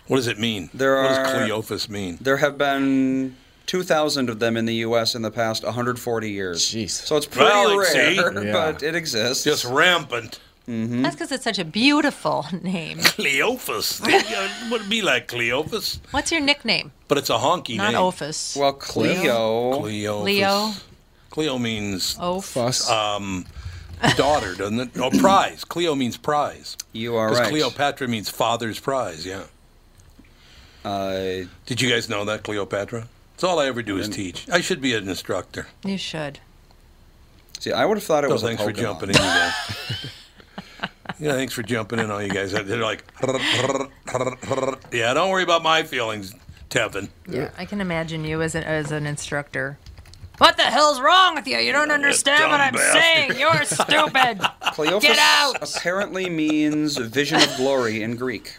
[0.08, 0.70] What does it mean?
[0.74, 2.18] There what are- does Cleophas mean?
[2.20, 3.36] There have been
[3.66, 5.14] 2,000 of them in the U.S.
[5.14, 6.60] in the past 140 years.
[6.68, 6.90] Jeez.
[6.90, 8.18] So it's pretty Well, like, see?
[8.18, 8.52] rare, Yeah.
[8.52, 9.44] but it exists.
[9.44, 10.40] Just rampant.
[10.66, 12.98] That's because it's such a beautiful name.
[12.98, 14.00] Cleophas.
[14.04, 16.92] it would be like Cleophas, What's your nickname?
[17.08, 18.00] but it's a honky Not name.
[18.00, 18.56] Ophis.
[18.56, 19.80] well, Cleo.
[19.80, 20.22] Cleo.
[20.22, 20.72] Leo.
[21.30, 22.44] Cleo means Oph.
[22.44, 22.88] Fuss.
[22.90, 23.44] um,
[24.16, 24.90] daughter, doesn't it?
[24.98, 25.64] Oh, prize.
[25.64, 26.76] Cleo means prize.
[26.92, 27.48] You are Because right.
[27.50, 29.44] Cleopatra means father's prize, yeah.
[30.84, 33.06] Uh, Did you guys know that, Cleopatra?
[33.34, 34.48] That's all I ever do is teach.
[34.50, 35.66] I should be an instructor.
[35.84, 36.38] You should.
[37.60, 38.76] See, I would have thought it Oh, was a thanks for Pokemon.
[38.76, 39.52] jumping in, you guys.
[41.20, 42.52] yeah, thanks for jumping in, all you guys.
[42.52, 43.04] They're like,
[44.92, 46.34] yeah, don't worry about my feelings,
[46.70, 47.08] Tevin.
[47.28, 49.78] Yeah, I can imagine you as an as an instructor.
[50.38, 51.58] What the hell's wrong with you?
[51.58, 53.02] You don't understand what I'm bastard.
[53.02, 53.32] saying.
[53.38, 54.40] You're stupid.
[54.72, 55.56] Cleophas Get out!
[55.76, 58.56] apparently means vision of glory in Greek.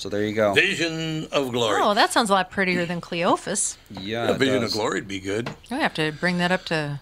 [0.00, 0.54] So there you go.
[0.54, 1.78] Vision of glory.
[1.82, 3.76] Oh, that sounds a lot prettier than Cleophas.
[3.90, 4.72] Yeah, Yeah, it Vision does.
[4.72, 5.50] of glory would be good.
[5.70, 7.00] I have to bring that up to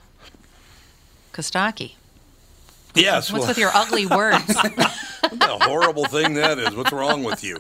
[1.33, 1.93] Kostaki.
[2.97, 3.31] Yes.
[3.31, 4.53] What's well, with your ugly words?
[4.53, 6.75] what a horrible thing that is.
[6.75, 7.57] What's wrong with you?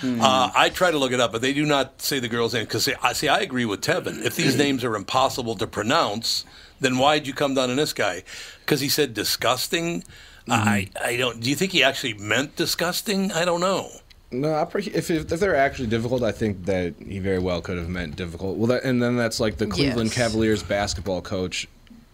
[0.00, 0.20] Hmm.
[0.20, 2.64] Uh, I try to look it up, but they do not say the girl's name
[2.64, 3.28] because I see.
[3.28, 4.24] I agree with Tevin.
[4.24, 4.62] If these hmm.
[4.62, 6.44] names are impossible to pronounce,
[6.80, 8.24] then why'd you come down on this guy?
[8.64, 10.02] Because he said disgusting.
[10.48, 10.52] Mm-hmm.
[10.52, 11.38] I I don't.
[11.38, 13.30] Do you think he actually meant disgusting?
[13.30, 13.90] I don't know.
[14.32, 17.60] No, I pre- if, if if they're actually difficult, I think that he very well
[17.60, 18.56] could have meant difficult.
[18.56, 20.16] Well, that, and then that's like the Cleveland Yes.
[20.16, 21.68] Cavaliers basketball coach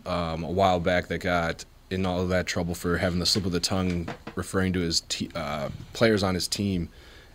[0.05, 3.47] um, a while back that got in all of that trouble for having the slip
[3.47, 6.89] of the tongue, referring to his te- uh, players on his team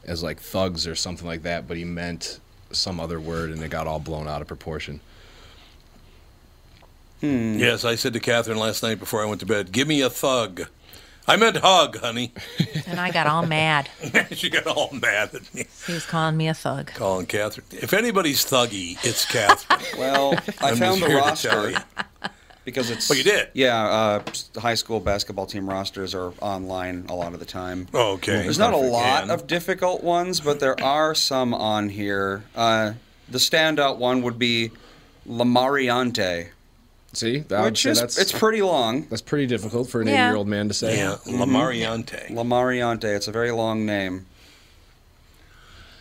[0.06, 2.40] as like thugs or something like that, but he meant
[2.72, 5.00] some other word, and it got all blown out of proportion.
[7.20, 10.10] Yes, I said to Catherine last night before I went to bed, "Give me a
[10.10, 10.68] thug."
[11.28, 12.32] I meant hug, honey.
[12.88, 13.90] and I got all mad.
[14.32, 16.88] she got all mad at me, He was calling me a thug.
[16.94, 17.68] calling Catherine.
[17.72, 19.82] If anybody's thuggy, it's Catherine.
[19.98, 21.74] Well, I I'm found the here roster
[22.64, 23.10] because it's.
[23.12, 23.50] Oh, you did?
[23.54, 24.22] Yeah,
[24.56, 27.88] uh, high school basketball team rosters are online a lot of the time.
[27.94, 28.44] Oh, okay.
[28.44, 32.44] There's not a lot And- of difficult ones, but there are some on here.
[32.56, 32.94] Uh,
[33.28, 34.72] the standout one would be
[35.28, 36.50] Lamariante,
[37.14, 39.08] See, I would which say is that's it's pretty long.
[39.10, 40.14] that's pretty difficult for an Yeah.
[40.26, 40.98] eighty-year-old man to say.
[40.98, 41.42] Yeah, mm-hmm.
[41.42, 42.30] Lamariante.
[42.32, 44.26] Lamariante, it's a very long name.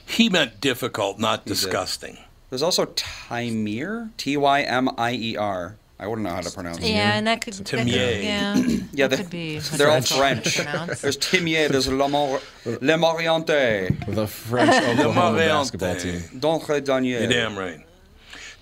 [0.05, 1.51] He meant difficult, not did.
[1.55, 2.19] disgusting.
[2.51, 5.77] There's also Tymier, T Y M I E R.
[5.99, 6.89] I wouldn't know how to pronounce it.
[6.91, 8.23] Yeah, and that could, that could Timier.
[8.23, 8.57] yeah,
[8.93, 9.59] Yeah, that they- could be.
[9.59, 10.05] they're all difficult
[10.45, 10.57] to French.
[10.57, 11.01] pronounce.
[11.01, 15.49] There's Timier, there's Lamar- Lamariante, The French Oklahoma Lamariante.
[15.49, 16.21] basketball team.
[16.39, 17.21] Dontre Danier.
[17.21, 17.81] You're damn right.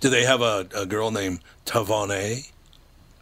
[0.05, 2.51] Do they have a, a girl named Tavane?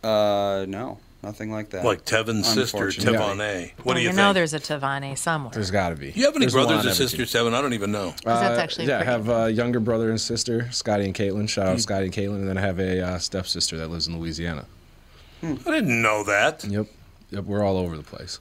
[0.03, 1.85] Uh, no, nothing like that.
[1.85, 3.17] Like Tevin's sister, Unfortunately.
[3.17, 3.71] Tavane.
[3.77, 4.35] What well, do you, you know think?
[4.35, 5.53] there's a Tavane somewhere.
[5.53, 6.11] There's got to be.
[6.11, 7.55] Do you have any There's one brothers on or every sisters, Tevin?
[7.55, 8.13] I don't even know.
[8.17, 11.49] Because that's actually yeah, I pretty- have a younger brother and sister, Scotty and Caitlin.
[11.49, 14.19] Shout out Scotty and Caitlin, and then I have a uh, stepsister that lives in
[14.19, 14.67] Louisiana.
[15.41, 16.65] I didn't know that.
[16.65, 16.89] Yep,
[17.31, 18.41] yep, we're all over the place.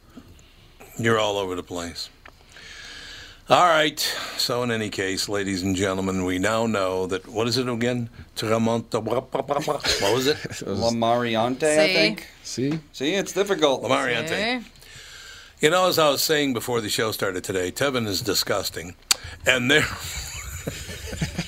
[0.97, 2.09] You're all over the place.
[3.51, 3.99] All right.
[4.37, 8.09] So, in any case, ladies and gentlemen, we now know that what is it again?
[9.99, 10.37] What was it?
[10.37, 12.27] Lamariante, I think.
[12.43, 13.83] See, See, it's difficult.
[13.83, 14.63] Lamariante.
[15.59, 18.95] You know, as I was saying before the show started today, Tevin is disgusting,
[19.45, 19.85] and there.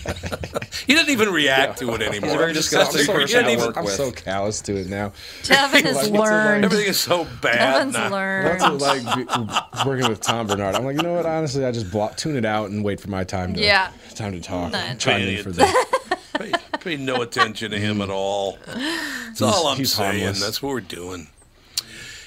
[0.87, 2.29] he doesn't even react to it anymore.
[2.29, 5.13] He's a very disgusting He person didn't even- I'm so callous to it now.
[5.43, 6.65] Tevin has What's learned.
[6.65, 7.83] Everything is so bad.
[7.85, 8.09] Tevin's now.
[8.11, 8.59] learned.
[8.61, 10.75] That's like be- working with Tom Barnard.
[10.75, 11.25] I'm like, you know what?
[11.25, 13.91] Honestly, I just block, tune it out and wait for my time to Yeah.
[14.15, 14.71] time to talk.
[14.71, 14.95] Nah.
[14.95, 15.63] Chime in for the
[16.33, 18.57] Pay, pay no attention to him at all.
[18.65, 20.19] That's all I'm he's saying.
[20.23, 20.41] harmless.
[20.41, 21.27] That's what we're doing.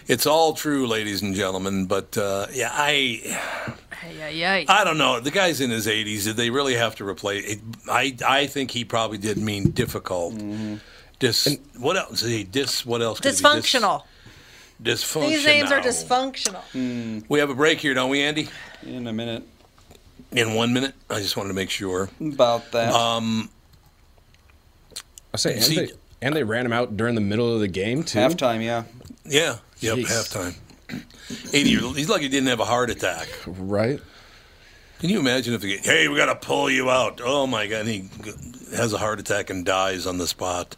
[0.07, 1.87] It's all true, ladies and gentlemen.
[1.87, 3.21] But uh, yeah, I
[4.11, 4.65] Yeah, yeah.
[4.69, 5.21] I don't know.
[5.21, 6.25] The guy's in his 80s.
[6.25, 7.45] Did they really have to replace?
[7.53, 10.35] It, I I think he probably did mean difficult.
[10.35, 10.77] Mm-hmm.
[11.19, 11.59] Dis.
[11.79, 12.21] what else?
[12.23, 12.85] He dis.
[12.85, 13.21] What else?
[13.21, 13.31] could it?
[13.33, 14.03] Dis- Dysfunctional.
[14.83, 15.29] dysfunctional.
[15.29, 17.29] These names are dysfunctional.
[17.29, 18.49] We have a break here, don't we, Andy?
[18.83, 19.43] In a minute.
[20.33, 20.95] In one minute.
[21.09, 22.11] I just wanted to make sure.
[22.21, 22.93] About that.
[22.93, 23.49] Um,
[25.33, 25.89] I say, and See- they,
[26.23, 28.19] and they ran him out during the middle of the game too.
[28.19, 28.85] Halftime, yeah.
[29.25, 29.57] yeah.
[29.81, 29.99] Yep.
[29.99, 30.07] Jeez.
[30.07, 30.57] Halftime.
[31.53, 33.29] 80 year He's lucky he didn't have a heart attack.
[33.47, 34.01] right?
[34.99, 37.21] Can you imagine if he, hey, we got to pull you out?
[37.23, 38.09] Oh my God, and he
[38.75, 40.77] has a heart attack and dies on the spot.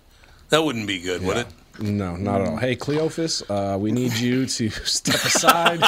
[0.49, 1.47] That wouldn't be good, would it?
[1.81, 2.57] No, not at all.
[2.57, 5.81] Hey, Cleophas, uh, we need you to step aside.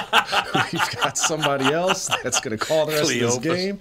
[0.72, 3.42] We've got somebody else that's going to call the rest of Cleophas.
[3.42, 3.80] this game.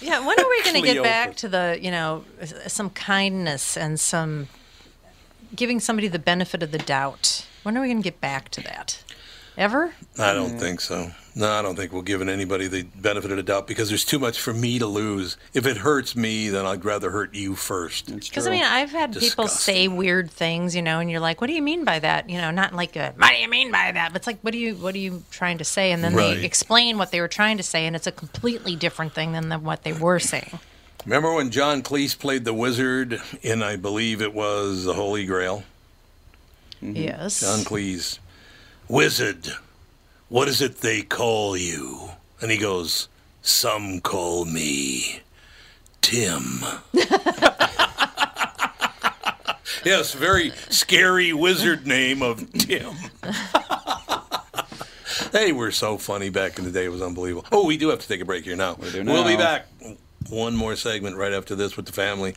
[0.00, 2.24] Yeah, when are we going to get back to the, you know,
[2.66, 4.48] some kindness and some
[5.54, 7.46] giving somebody the benefit of the doubt?
[7.62, 9.04] When are we going to get back to that?
[9.56, 9.92] Ever?
[10.18, 11.10] I don't think so.
[11.34, 14.18] No, I don't think we're giving anybody the benefit of the doubt because there's too
[14.18, 15.36] much for me to lose.
[15.54, 18.14] If it hurts me, then I'd rather hurt you first.
[18.14, 18.46] Because.
[18.46, 21.54] I mean, I've had people say weird things, you know, and you're like, "What do
[21.54, 24.12] you mean by that?" You know, not like a, "What do you mean by that?"
[24.12, 26.34] But it's like, "What do you What are you trying to say?" And then Right.
[26.34, 29.48] they explain what they were trying to say, and it's a completely different thing than
[29.48, 30.58] the, what they were saying.
[31.04, 35.64] Remember when John Cleese played the wizard in, I believe it was the Holy Grail?
[36.80, 37.40] Yes.
[37.40, 38.18] John Cleese,
[38.92, 39.48] wizard,
[40.28, 42.10] what is it they call you?
[42.42, 43.08] And he goes,
[43.40, 45.20] some call me
[46.00, 46.60] Tim.
[49.84, 52.94] Yes, very scary wizard name of Tim.
[55.32, 56.84] they were so funny back in the day.
[56.84, 57.48] It was unbelievable.
[57.50, 58.74] Oh, we do have to take a break here now.
[58.74, 59.66] We do We'll be back.
[60.30, 62.36] One more segment right after this with the family.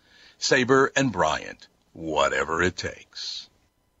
[0.43, 3.47] Sabre and Bryant, whatever it takes.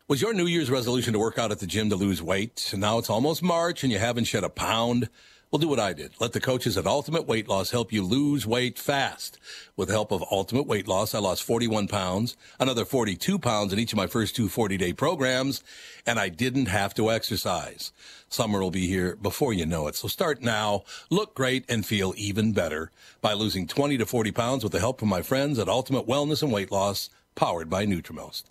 [0.07, 2.73] Was your New Year's resolution to work out at the gym to lose weight?
[2.75, 5.07] Now it's almost March and you haven't shed a pound?
[5.51, 6.13] Well, do what I did.
[6.21, 9.37] Let the coaches at Ultimate Weight Loss help you lose weight fast.
[9.75, 13.79] With the help of Ultimate Weight Loss, I lost 41 pounds, another 42 pounds in
[13.79, 15.61] each of my first two 40 day programs,
[16.05, 17.91] and I didn't have to exercise.
[18.29, 19.95] Summer will be here before you know it.
[19.95, 22.89] So start now, look great, and feel even better
[23.19, 26.41] by losing 20 to 40 pounds with the help of my friends at Ultimate Wellness
[26.41, 28.43] and Weight Loss, powered by Nutrimost.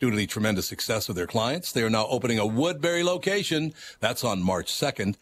[0.00, 3.72] Due to the tremendous success of their clients, they are now opening a Woodbury location.
[4.00, 5.14] That's on March 2nd.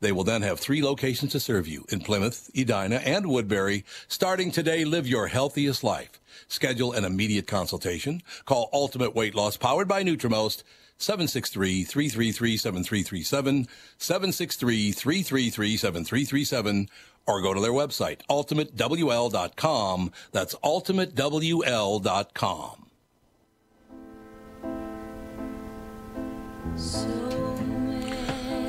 [0.00, 3.84] They will then have three locations to serve you in Plymouth, Edina, and Woodbury.
[4.06, 6.20] Starting today, live your healthiest life.
[6.46, 8.22] Schedule an immediate consultation.
[8.44, 10.62] Call Ultimate Weight Loss, powered by Nutrimost,
[10.98, 13.66] 763-333-7337,
[13.98, 16.88] 763-333-7337,
[17.26, 20.12] or go to their website, ultimatewl.com.
[20.32, 22.84] That's ultimatewl.com.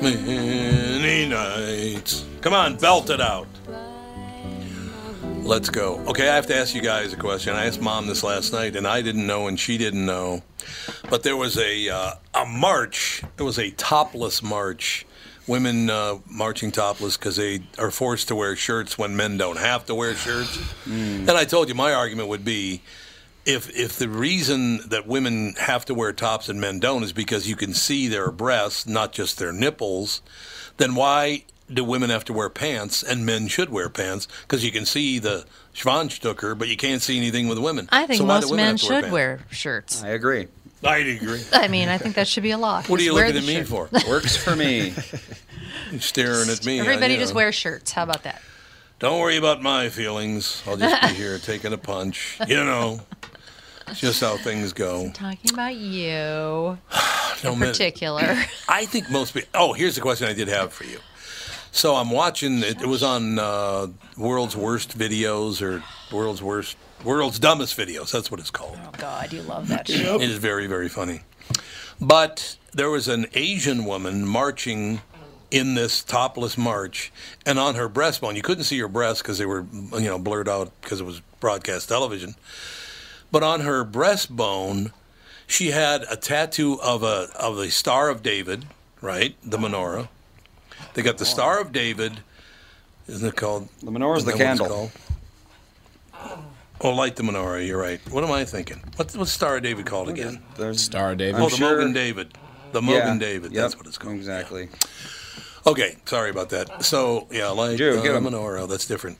[0.00, 2.24] Many nights.
[2.40, 3.46] Come on, belt it out.
[5.42, 5.98] Let's go.
[6.06, 7.54] Okay, I have to ask you guys a question.
[7.54, 10.42] I asked mom this last night, and I didn't know, and she didn't know.
[11.10, 13.22] But there was a uh, a march.
[13.36, 15.06] It was a topless march.
[15.46, 19.84] Women uh, marching topless because they are forced to wear shirts when men don't have
[19.86, 20.56] to wear shirts.
[20.86, 22.82] And I told you my argument would be
[23.54, 27.48] if if the reason that women have to wear tops and men don't is because
[27.48, 30.22] you can see their breasts, not just their nipples,
[30.76, 34.26] then why do women have to wear pants and men should wear pants?
[34.42, 35.44] Because you can see the
[35.74, 37.88] Schwanstucker, but you can't see anything with women.
[37.92, 39.12] I think So why do most women men have to wear should pants?
[39.12, 40.02] wear shirts.
[40.04, 40.48] I agree.
[40.82, 41.42] I agree.
[41.52, 42.82] I mean, I think that should be a law.
[42.82, 44.02] What are you wear looking the at me shirt.
[44.02, 44.08] for?
[44.10, 44.94] Works for me.
[45.90, 46.80] You're staring at me.
[46.80, 47.36] Everybody you just know.
[47.38, 47.92] wear shirts.
[47.92, 48.40] How about that?
[48.98, 50.62] Don't worry about my feelings.
[50.66, 52.38] I'll just be here taking a punch.
[52.46, 53.00] You know,
[53.90, 55.10] it's just how things go.
[55.12, 56.78] Talking about you
[57.44, 58.22] No in man- particular.
[58.68, 59.48] I think most people.
[59.54, 60.98] Oh, here's the question I did have for you.
[61.72, 62.58] So I'm watching.
[62.62, 63.86] It, it was on uh,
[64.16, 65.82] World's Worst Videos or
[66.14, 68.10] World's Worst, World's Dumbest Videos.
[68.12, 68.78] That's what it's called.
[68.82, 70.16] oh God, you love that show.
[70.20, 71.20] It is very, very funny.
[72.00, 75.00] But there was an Asian woman marching
[75.50, 77.12] in this topless march,
[77.46, 79.64] and on her breastbone, you couldn't see her breasts because they were,
[79.94, 82.34] you know, blurred out because it was broadcast television.
[83.32, 84.92] But on her breastbone,
[85.46, 88.66] she had a tattoo of a of the Star of David,
[89.00, 90.08] right, the menorah.
[90.94, 92.20] They got the Star of David.
[93.06, 93.68] Isn't it called?
[93.82, 94.90] The menorah the Isn't that what it's candle.
[96.82, 97.66] Oh, light the menorah.
[97.66, 98.00] You're right.
[98.10, 98.80] What am I thinking?
[98.96, 100.42] What's what's Star of David called again?
[100.56, 101.40] There's Star of David.
[101.40, 102.34] Oh, the sure- Mogan David.
[102.72, 103.52] The yeah, David.
[103.52, 104.14] Yep, That's what it's called.
[104.14, 104.68] Exactly.
[105.66, 106.84] Okay, sorry about that.
[106.84, 108.24] So yeah, like Jude, uh, get 'em.
[108.24, 108.68] menorah.
[108.68, 109.18] That's different.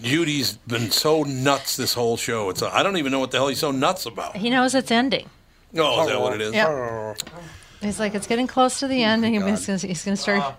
[0.00, 2.50] Judy's been so nuts this whole show.
[2.50, 4.36] It's I don't even know what the hell he's so nuts about.
[4.36, 5.28] He knows it's ending.
[5.76, 6.54] Oh, is that what it is?
[6.54, 7.14] Yeah.
[7.80, 10.54] He's like, it's getting close to the oh end, and he's gonna, he's gonna start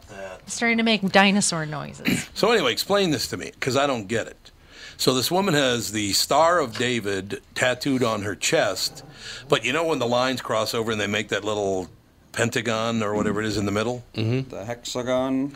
[0.46, 2.30] starting to make dinosaur noises.
[2.34, 4.52] So anyway, explain this to me because I don't get it.
[4.98, 9.04] So this woman has the Star of David tattooed on her chest,
[9.48, 11.90] but you know when the lines cross over and they make that little
[12.34, 14.04] pentagon or whatever it is in the middle?
[14.16, 14.50] Mm-hmm.
[14.50, 15.56] The hexagon.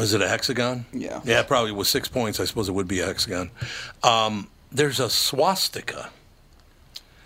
[0.00, 0.86] Is it a hexagon?
[0.92, 1.20] Yeah.
[1.24, 2.40] Yeah, probably with six points.
[2.40, 3.50] I suppose it would be a hexagon.
[4.02, 6.10] Um, there's a swastika.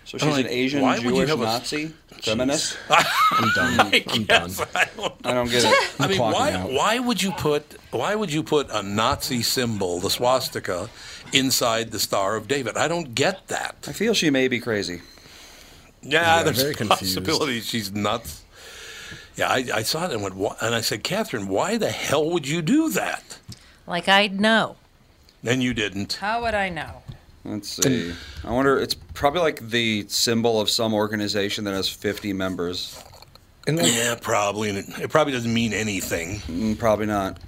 [0.05, 2.77] So she's like, an Asian why would you Jewish have a- Nazi feminist.
[2.89, 3.79] I'm done.
[4.07, 4.51] I'm done.
[4.75, 5.93] I don't I don't get it.
[5.99, 10.11] I mean, why, why would you put why would you put a Nazi symbol, the
[10.11, 10.89] swastika,
[11.33, 12.77] inside the Star of David?
[12.77, 13.75] I don't get that.
[13.87, 15.01] I feel she may be crazy.
[16.03, 17.15] Yeah, there's very a confused.
[17.25, 18.43] possibility she's nuts.
[19.35, 22.29] Yeah, I, I saw it and went, "Wha-" and I said, Catherine, why the hell
[22.31, 23.37] would you do that?
[23.87, 24.77] Like I'd know.
[25.43, 26.13] And you didn't.
[26.13, 27.03] How would I know?
[27.43, 28.13] Let's see.
[28.43, 28.79] I wonder.
[28.79, 33.03] It's probably like the symbol of some organization that has 50 members.
[33.67, 34.69] And like, Yeah, probably.
[34.69, 36.37] And it, it probably doesn't mean anything.
[36.47, 37.39] Mm, probably not.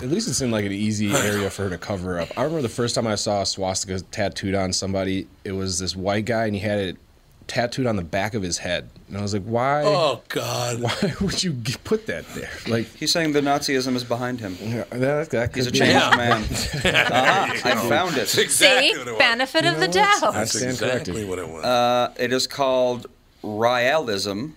[0.00, 2.28] at least it seemed like an easy area for her to cover up.
[2.36, 5.26] I remember the first time I saw a swastika tattooed on somebody.
[5.42, 6.96] It was this white guy, and he had it
[7.46, 9.82] tattooed on the back of his head, and I was like, why?
[9.84, 10.80] Oh God!
[10.82, 12.50] Why would you g- put that there?
[12.66, 14.56] Like He's saying the Nazism is behind him.
[14.60, 16.16] yeah, that, that He's a could changed Yeah.
[16.16, 16.42] man.
[16.42, 18.36] Uh-huh, I found it.
[18.38, 19.18] Exactly See, what it was.
[19.18, 19.92] benefit of the what?
[19.92, 20.22] doubt.
[20.24, 21.28] I That's exactly corrected.
[21.28, 21.64] what it was.
[21.64, 23.06] Uh, it is called
[23.42, 24.52] Ryalism,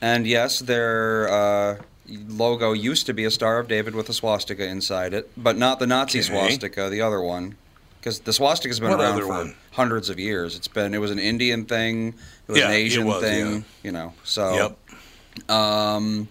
[0.00, 1.76] and yes, their uh,
[2.08, 5.78] logo used to be a Star of David with a swastika inside it, but not
[5.78, 6.28] the Nazi Okay.
[6.28, 7.56] swastika, the other one,
[8.04, 9.54] because the swastika's been What around for one?
[9.70, 10.56] hundreds of years.
[10.56, 12.08] It's been it was an Indian thing,
[12.46, 13.60] it was Yeah, an Asian was, thing, yeah.
[13.82, 14.12] you know.
[14.24, 14.76] So
[15.40, 15.50] yep.
[15.50, 16.28] Um,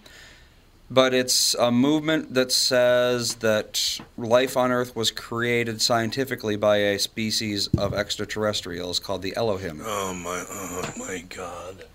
[0.88, 6.98] but it's a movement that says that life on Earth was created scientifically by a
[6.98, 9.82] species of extraterrestrials called the Elohim.
[9.84, 10.44] Oh my!
[10.48, 11.86] Oh my God!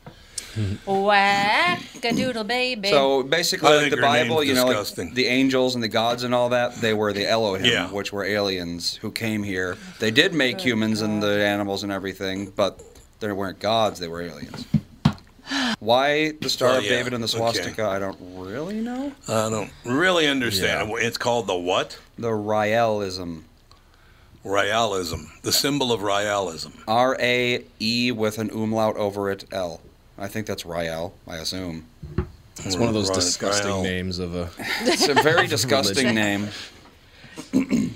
[0.86, 2.90] Whack-a-doodle baby.
[2.90, 5.14] So basically, I like think the her name's Bible, you know, like disgusting.
[5.14, 7.88] the angels and the gods and all that, they were the Elohim, Yeah.
[7.92, 9.78] which were aliens who came here.
[10.00, 12.80] They did make humans and the animals and everything, but
[13.20, 14.66] they weren't gods; they were aliens.
[15.80, 17.38] Why the Star Oh, of yeah, David and the okay.
[17.38, 17.88] swastika?
[17.88, 19.12] I don't really know.
[19.28, 20.92] I don't really understand.
[20.98, 21.98] It's called the what?
[22.18, 23.44] The Raelism.
[24.46, 25.42] Ryalism.
[25.42, 26.72] The symbol of Ryalism.
[26.88, 29.82] R A E with an umlaut over it, L.
[30.20, 31.86] I think that's Rael, I assume.
[32.66, 33.84] It's one of those Right, disgusting Rael.
[33.84, 34.50] names of a.
[34.82, 36.50] It's a very disgusting name.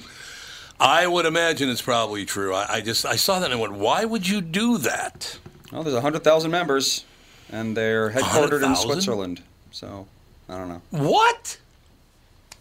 [0.79, 2.53] I would imagine it's probably true.
[2.53, 5.37] I, I just I saw that and I went, why would you do that?
[5.71, 7.03] Well, there's 100,000 members,
[7.51, 9.41] and they're headquartered in Switzerland.
[9.71, 10.07] So,
[10.47, 10.81] I don't know.
[10.91, 11.57] What?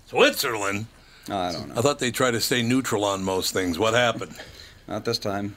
[0.07, 0.87] Switzerland?
[1.29, 1.75] I don't know.
[1.77, 3.79] I thought they try to stay neutral on most things.
[3.79, 4.35] What happened?
[4.89, 5.57] Not this time.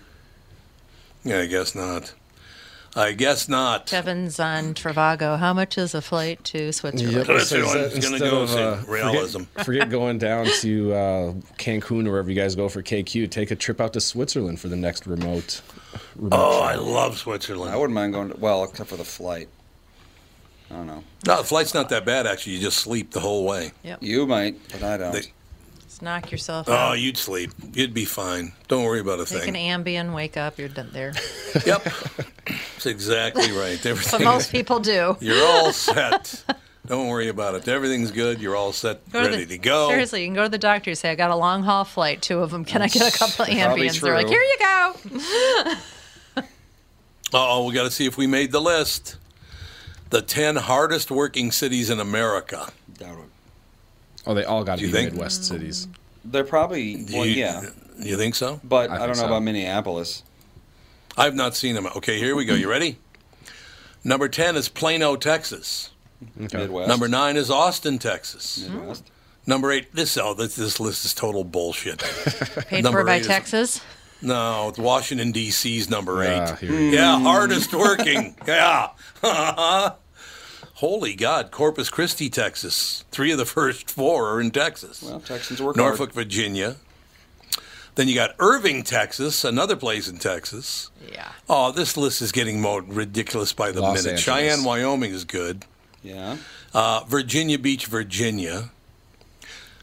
[1.23, 2.13] Yeah, I guess not.
[2.97, 3.87] I guess not.
[3.87, 5.37] Kevin's on Trivago.
[5.37, 7.13] How much is a flight to Switzerland?
[7.17, 9.41] Yep, That's so what is I that was gonna instead go of, uh, realism.
[9.43, 13.29] Forget, forget going down to uh, Cancun or wherever you guys go for KQ.
[13.29, 15.61] Take a trip out to Switzerland for the next remote.
[16.15, 16.69] remote Oh, trip.
[16.71, 17.73] I love Switzerland.
[17.73, 19.49] I wouldn't mind going to, well, except for the flight.
[20.71, 21.03] I don't know.
[21.27, 22.53] No, the flight's not that bad, actually.
[22.53, 23.71] You just sleep the whole way.
[23.83, 24.01] Yep.
[24.01, 25.11] You might, but I don't.
[25.11, 25.31] They-
[25.95, 26.99] Just knock yourself Oh, out.
[26.99, 27.51] you'd sleep.
[27.71, 28.51] You'd be fine.
[28.67, 29.69] Don't worry about a Take an thing.
[29.71, 31.13] Ambien, wake up, you're done there.
[31.65, 31.83] Yep.
[31.85, 33.79] That's exactly right.
[33.81, 35.15] But most people do.
[35.21, 36.43] You're all set.
[36.85, 37.65] Don't worry about it.
[37.69, 38.41] Everything's good.
[38.41, 39.87] You're all set, Go to ready the- to go.
[39.87, 42.21] Seriously, you can go to the doctor and say, I got a long haul flight,
[42.21, 42.65] two of them.
[42.65, 44.01] Can I get a couple of probably Ambiens?
[44.01, 45.75] They're like, here you go.
[47.33, 49.15] Oh, we got to see if we made the list.
[50.09, 52.67] The 10 hardest working cities in America.
[54.25, 54.31] Doubt it.
[54.31, 55.11] Oh, they all got to be think?
[55.11, 55.87] Midwest cities.
[56.23, 57.61] They're probably, well, you, yeah.
[57.99, 58.59] You think so?
[58.63, 59.25] But I I, don't know so.
[59.27, 60.23] about Minneapolis.
[61.17, 61.87] I've not seen them.
[61.95, 62.53] Okay, here we go.
[62.55, 62.97] You ready?
[64.03, 65.91] Number 10 is Plano, Texas.
[66.41, 66.57] Okay.
[66.57, 66.87] Midwest.
[66.89, 68.67] Number 9 is Austin, Texas.
[68.69, 69.09] Midwest.
[69.47, 71.99] Number 8, this, oh, this, this list is total bullshit.
[72.67, 73.81] Paid Number for by eight is- Texas.
[74.21, 76.57] No, it's Washington, D.C.'s number 8.
[76.59, 76.97] Here we go.
[76.97, 78.35] Yeah, hardest working.
[78.47, 78.89] yeah.
[80.75, 83.05] Holy God, Corpus Christi, Texas.
[83.11, 85.01] Three of the first four are in Texas.
[85.01, 86.75] Well, Texans work Norfolk, Virginia.
[87.95, 90.89] Then you got Irving, Texas, another place in Texas.
[91.09, 91.29] Yeah.
[91.49, 94.19] Oh, this list is getting more ridiculous by the Los minute.
[94.19, 94.21] Angeles.
[94.21, 95.63] Cheyenne, Wyoming is good.
[96.03, 96.35] Yeah.
[96.73, 98.71] Uh, Virginia Beach, Virginia.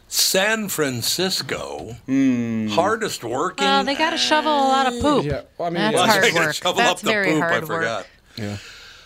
[0.08, 2.66] San Francisco, Hmm.
[2.68, 3.64] hardest working.
[3.66, 5.24] Well, they got to shovel a lot of poop.
[5.24, 6.00] Yeah, well, I mean, That's yeah.
[6.02, 6.54] Well, hard they gotta work.
[6.54, 7.66] shovel That's up the very poop, hard I work.
[7.68, 8.06] forgot.
[8.36, 8.56] Yeah.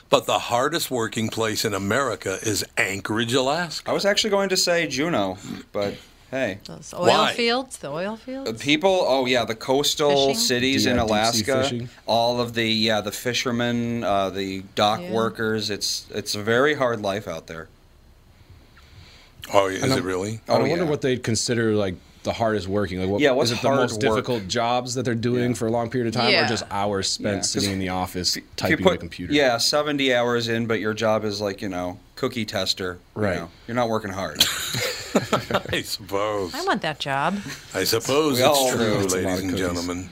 [0.08, 3.90] But the hardest working place in America is Anchorage, Alaska.
[3.90, 5.36] I was actually going to say Juneau,
[5.72, 5.94] but
[6.30, 6.58] hey.
[6.64, 7.32] Those oil Why?
[7.32, 8.62] fields, the oil Uh, fields.
[8.62, 10.34] People, oh yeah, the coastal Fishing?
[10.40, 15.10] cities Yeah, in Alaska, all of the yeah, the fishermen, uh, the dock Yeah.
[15.10, 15.70] workers.
[15.70, 17.66] It's it's a very hard life out there.
[19.52, 20.40] Oh, is it I'm- really?
[20.48, 20.90] I Oh, wonder yeah.
[20.90, 21.94] what they'd consider like
[22.26, 23.00] the hardest working.
[23.00, 24.00] Like, what, Yeah, what's is it the most work?
[24.02, 26.44] difficult jobs that they're doing for a long period of time, Yeah.
[26.44, 29.32] or just hours spent Yeah, 'cause sitting in the office typing put- on a computer?
[29.32, 32.98] Yeah, seventy hours in, but your job is like you know cookie tester.
[33.16, 33.36] you Right.
[33.36, 33.48] know.
[33.66, 34.44] You're not working hard.
[35.72, 36.54] I suppose.
[36.54, 37.38] I want that job.
[37.72, 39.00] I suppose We it's true.
[39.00, 40.10] It's ladies and gentlemen.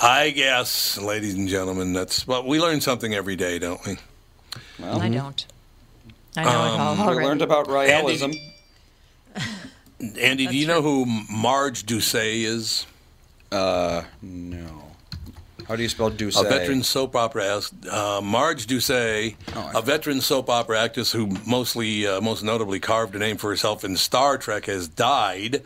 [0.00, 3.96] I guess, ladies and gentlemen, that's well, we learn something every day, don't we?
[4.78, 5.44] Well, I don't.
[6.36, 7.26] I know it all Um, we already.
[7.26, 8.22] learned about Raelism.
[8.24, 8.52] Andy,
[9.98, 12.86] do you know who Marj Dusay is?
[13.50, 14.84] Uh, no.
[15.66, 16.38] How do you spell Douce?
[16.38, 21.36] A veteran soap opera uh, Marj Dusay, Oh, I- a veteran soap opera actress who
[21.46, 25.62] mostly, uh, most notably carved a name for herself in Star Trek, has died.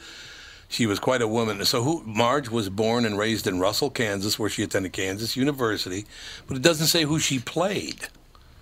[0.68, 1.64] She was quite a woman.
[1.66, 6.06] So, who Marj was born and raised in Russell, Kansas, where she attended Kansas University,
[6.48, 8.08] but it doesn't say who she played.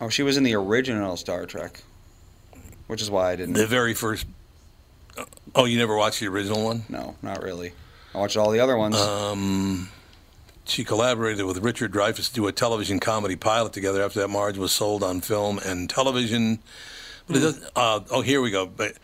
[0.01, 1.83] Oh, she was in the original Star Trek,
[2.87, 3.55] which is why I didn't.
[3.55, 4.27] The very first.
[5.55, 6.85] Oh, you never watched the original one?
[6.89, 7.73] No, not really.
[8.15, 8.97] I watched all the other ones.
[8.97, 9.89] Um,
[10.65, 14.03] she collaborated with Richard Dreyfuss to do a television comedy pilot together.
[14.03, 16.61] After that, Marj was sold on film and television.
[17.27, 18.67] But it doesn't, uh, oh, here we go.
[18.67, 18.95] But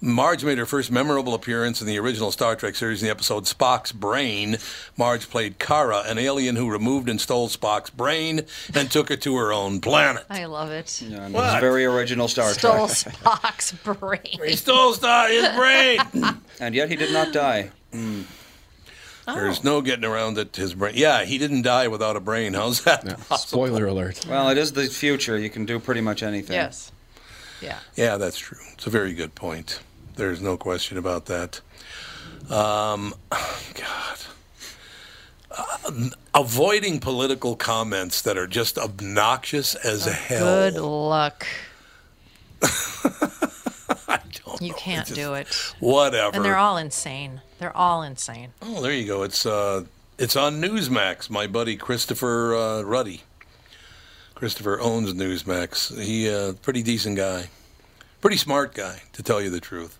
[0.00, 3.44] Marj made her first memorable appearance in the original Star Trek series in the episode
[3.44, 4.58] Spock's Brain.
[4.98, 8.42] Marj played Kara, an alien who removed and stole Spock's brain
[8.74, 10.24] and took it to her own planet.
[10.28, 11.00] I love it.
[11.00, 11.54] And What?
[11.54, 12.90] it's very original Star Stole Trek.
[12.90, 14.40] Stole Spock's brain.
[14.44, 16.00] He stole Star- his brain.
[16.60, 17.70] and yet he did not die.
[17.92, 18.22] Hmm.
[19.26, 20.54] There's no getting around it.
[20.54, 20.92] His brain.
[20.98, 22.52] Yeah, he didn't die without a brain.
[22.52, 23.36] How's that possible?
[23.66, 24.26] Spoiler alert.
[24.28, 25.38] Well, it is the future.
[25.38, 26.52] You can do pretty much anything.
[26.52, 26.92] Yes.
[27.64, 27.78] Yeah.
[27.96, 28.58] Yeah, that's true.
[28.74, 29.80] It's a very good point.
[30.16, 31.60] There's no question about that.
[32.50, 34.18] Um, God.
[35.50, 40.70] Uh, avoiding political comments that are just obnoxious as hell.
[40.70, 41.46] Good luck.
[44.08, 45.48] I don't you can't just- do it.
[45.80, 46.36] Whatever.
[46.36, 47.40] And they're all insane.
[47.58, 48.52] They're all insane.
[48.62, 49.22] Oh, there you go.
[49.22, 49.84] It's uh,
[50.18, 51.30] it's on Newsmax.
[51.30, 53.22] My buddy Christopher uh, Ruddy.
[54.34, 56.00] Christopher owns Newsmax.
[56.00, 57.48] He uh, pretty decent guy,
[58.20, 59.98] pretty smart guy, to tell you the truth.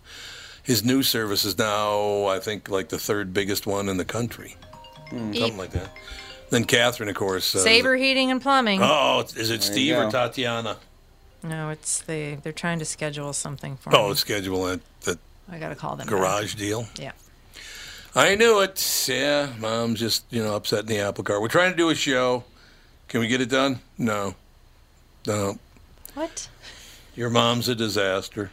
[0.63, 4.57] His news service is now, I think, like the third biggest one in the country,
[5.11, 5.91] something like that.
[6.51, 7.55] Then Catherine, of course.
[7.55, 8.81] Uh, Saber heating and plumbing.
[8.83, 10.11] Oh, is it There Steve or.
[10.11, 10.77] Tatiana?
[11.43, 12.37] No, it's they.
[12.37, 14.15] They're trying to schedule something for Oh, me.
[14.15, 15.19] schedule that that
[15.51, 16.07] I gotta call them.
[16.07, 16.15] back.
[16.17, 16.87] garage deal.
[16.99, 17.13] Yeah.
[18.15, 19.07] I knew it.
[19.09, 21.43] Yeah, mom's just you know upsetting the apple cart.
[21.43, 22.45] We're trying to do a show.
[23.09, 23.81] Can we get it done?
[23.99, 24.35] No,
[25.27, 25.59] no.
[26.15, 26.49] What?
[27.15, 28.51] Your mom's a disaster.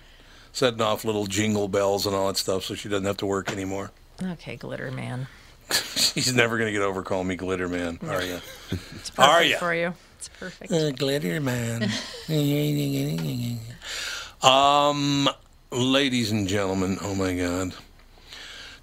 [0.53, 3.51] Setting off little jingle bells and all that stuff, so she doesn't have to work
[3.51, 3.91] anymore.
[4.21, 5.27] Okay, glitter man.
[5.95, 8.41] She's never gonna get over calling me Glitter Man, are you?
[8.71, 9.57] It's perfect Are ya?
[9.57, 9.93] for you.
[10.17, 10.71] It's perfect.
[10.71, 11.89] Uh, glitter Man.
[14.43, 15.29] um,
[15.71, 17.73] ladies and gentlemen, oh my God.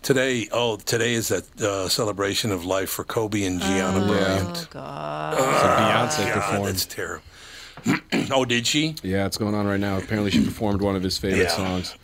[0.08, 4.48] Today, oh, today is that uh, celebration of life for Kobe and Gianna Bryant.
[4.48, 5.36] Oh God.
[5.36, 5.42] So
[6.24, 6.66] Beyonce God, performed.
[6.68, 7.24] that's terrible.
[8.34, 8.94] oh, did she?
[9.02, 9.98] Yeah, it's going on right now.
[9.98, 11.48] Apparently, she performed one of his favorite Yeah.
[11.48, 11.94] songs.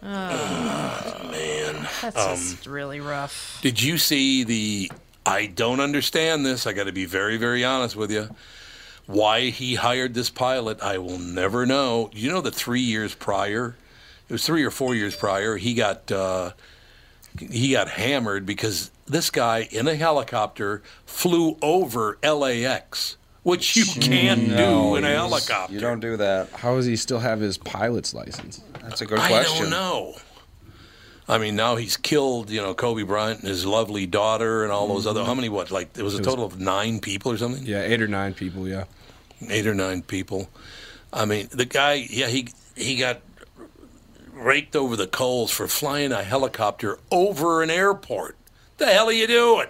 [0.00, 1.86] Man.
[2.00, 3.58] That's Um, just really rough.
[3.60, 4.90] Did you see the?
[5.26, 6.66] I don't understand this.
[6.66, 8.34] I got to be very, very honest with you.
[9.04, 12.08] Why he hired this pilot, I will never know.
[12.14, 13.76] You know that three years prior,
[14.26, 16.52] it was three or four years prior, he got uh,
[17.38, 24.48] he got hammered because this guy in a helicopter flew over LAX, which you can't
[24.48, 25.72] do in a helicopter.
[25.74, 26.50] You don't do that.
[26.50, 28.60] How does he still have his pilot's license?
[28.82, 29.56] That's a good I question.
[29.56, 30.14] I don't know.
[31.28, 34.88] I mean, now he's killed, you know, Kobe Bryant and his lovely daughter and all
[34.88, 35.24] those other.
[35.24, 35.48] How many?
[35.48, 35.70] What?
[35.70, 37.64] Like it was a was- total of nine people or something.
[37.64, 38.66] Yeah, eight or nine people.
[38.66, 38.84] Yeah.
[39.48, 40.50] Eight or nine people.
[41.12, 42.04] I mean, the guy.
[42.10, 43.20] Yeah, he he got
[44.40, 48.36] raked over the coals for flying a helicopter over an airport.
[48.78, 49.68] The hell are you doing?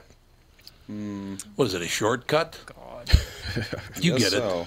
[0.86, 1.34] Hmm.
[1.56, 1.82] What is it?
[1.82, 2.58] A shortcut?
[2.66, 3.10] God.
[4.00, 4.42] you Guess get it.
[4.42, 4.66] so.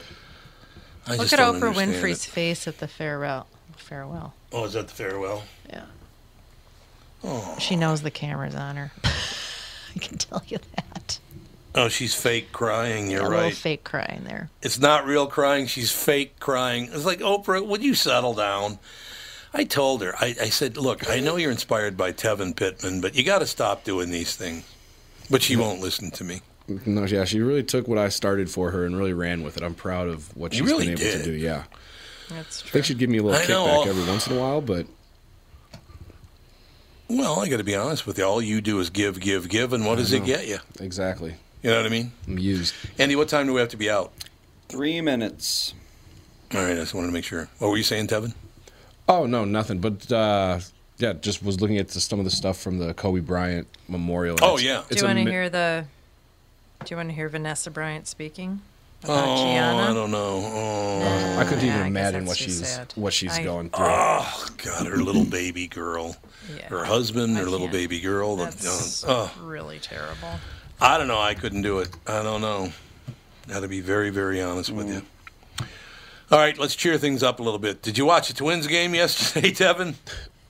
[1.08, 2.30] I Look just at don't Oprah Winfrey's it.
[2.30, 3.47] face at the farewell.
[3.76, 4.34] Farewell.
[4.51, 5.43] Oh, is that the farewell?
[5.70, 5.84] Yeah.
[7.24, 7.56] Oh.
[7.60, 8.91] She knows the camera's on her.
[9.04, 11.20] I can tell you that.
[11.76, 13.10] Oh, she's fake crying.
[13.10, 13.54] You're a little right.
[13.54, 14.49] fake crying there.
[14.62, 15.66] It's not real crying.
[15.68, 16.89] She's fake crying.
[16.91, 18.78] It's like, Oprah, would you settle down?
[19.54, 23.16] I told her, I, I said, look, I know you're inspired by Tevin Pittman, but
[23.16, 24.64] you got to stop doing these things.
[25.30, 26.41] But she won't listen to me.
[26.86, 29.64] No, yeah, she really took what I started for her and really ran with it.
[29.64, 31.18] I'm proud of what You she's really been able did.
[31.20, 31.32] to do.
[31.34, 31.64] Yeah,
[32.30, 32.70] That's true.
[32.70, 33.66] I think she'd give me a little I know.
[33.84, 34.88] kickback every once in a while, but
[37.10, 38.24] Well, I got to be honest with you.
[38.24, 40.58] All you do is give, give, give, and what does it get you?
[40.80, 42.12] exactly, You know what I mean?
[42.28, 42.74] I'm used.
[42.97, 44.12] Andy, what time do we have to be out?
[44.70, 45.74] Three minutes.
[46.54, 47.49] All right, I just wanted to make sure.
[47.60, 48.34] What were you saying, Tevin?
[49.08, 49.80] Oh no, nothing.
[49.80, 50.60] But uh,
[50.97, 54.38] yeah, just was looking at the, some of the stuff from the Kobe Bryant memorial.
[54.41, 54.84] Oh, it's- yeah.
[54.89, 55.86] Do you want to mi- hear the?
[56.86, 58.62] Do you want to hear Vanessa Bryant speaking
[59.04, 59.91] about Oh, Gianna?
[59.91, 60.41] I don't know.
[60.43, 62.91] Oh, Nah, I couldn't yeah, even I imagine what she's sad.
[62.95, 63.86] what she's I- going through.
[63.88, 66.16] oh God, her little baby girl.
[66.58, 66.68] Yeah.
[66.68, 67.72] Her husband, I her little can't.
[67.72, 68.36] baby girl.
[68.36, 69.32] the- That's oh.
[69.41, 70.39] really terrible.
[70.82, 71.20] I don't know.
[71.20, 71.89] I couldn't do it.
[72.06, 72.72] I don't know.
[73.47, 75.01] Got to be very, very honest with you.
[76.34, 77.84] All right, let's cheer things up a little bit.
[77.84, 79.93] Did you watch the Twins game yesterday, Tevin?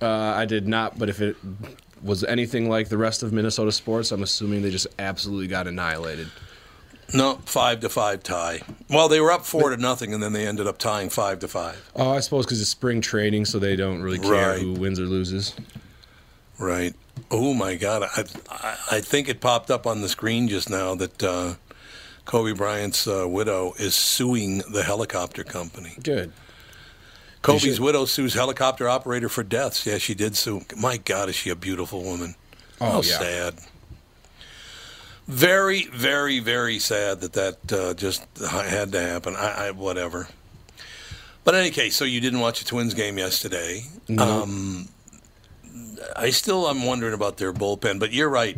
[0.02, 1.36] Uh, I did not, but if it
[2.02, 6.30] was anything like the rest of Minnesota sports, I'm assuming they just absolutely got annihilated.
[7.14, 8.62] No, five to five tie.
[8.90, 11.50] Well, they were up four to nothing, and then they ended up tying five to
[11.50, 11.92] five.
[11.98, 14.62] Oh, I suppose because it's spring training, so they don't really care Right.
[14.62, 15.54] who wins or loses.
[16.58, 16.94] Right.
[17.30, 18.04] Oh my God!
[18.04, 21.56] I, I, I think it popped up on the screen just now that uh,
[22.26, 25.96] Kobe Bryant's uh, widow is suing the helicopter company.
[26.02, 26.32] Good.
[27.42, 29.86] Kobe's widow sues helicopter operator for deaths.
[29.86, 30.62] Yeah, she did sue.
[30.78, 32.36] My God, is she a beautiful woman?
[32.80, 33.20] Oh, How yeah.
[33.20, 33.54] sad.
[35.28, 39.36] Very, very, very sad that that uh, just had to happen.
[39.36, 40.28] I, I whatever.
[41.44, 43.84] But in any case, so you didn't watch a Twins game yesterday.
[44.08, 44.24] No.
[44.24, 44.88] Um,
[46.16, 48.58] I still I'm wondering about their bullpen, but you're right.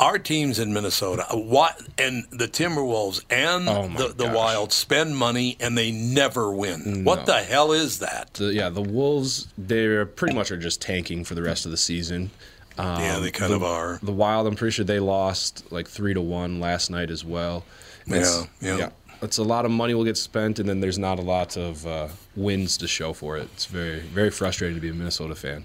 [0.00, 4.28] Our teams in Minnesota, what and the Timberwolves and Oh, the, the.
[4.32, 7.02] Wild spend money and they never win.
[7.04, 8.34] What the hell is that?
[8.34, 11.76] The, yeah, the Wolves, they're pretty much are just tanking for the rest of the
[11.76, 12.30] season.
[12.76, 13.98] Um, Yeah, they kind the, of are.
[14.02, 17.64] The Wild, I'm pretty sure they lost like three to one last night as well.
[18.06, 18.88] It's- Yeah, yeah.
[19.20, 21.84] It's a lot of money will get spent, and then there's not a lot of
[21.84, 23.48] uh, wins to show for it.
[23.54, 25.64] It's very, very frustrating to be a Minnesota fan.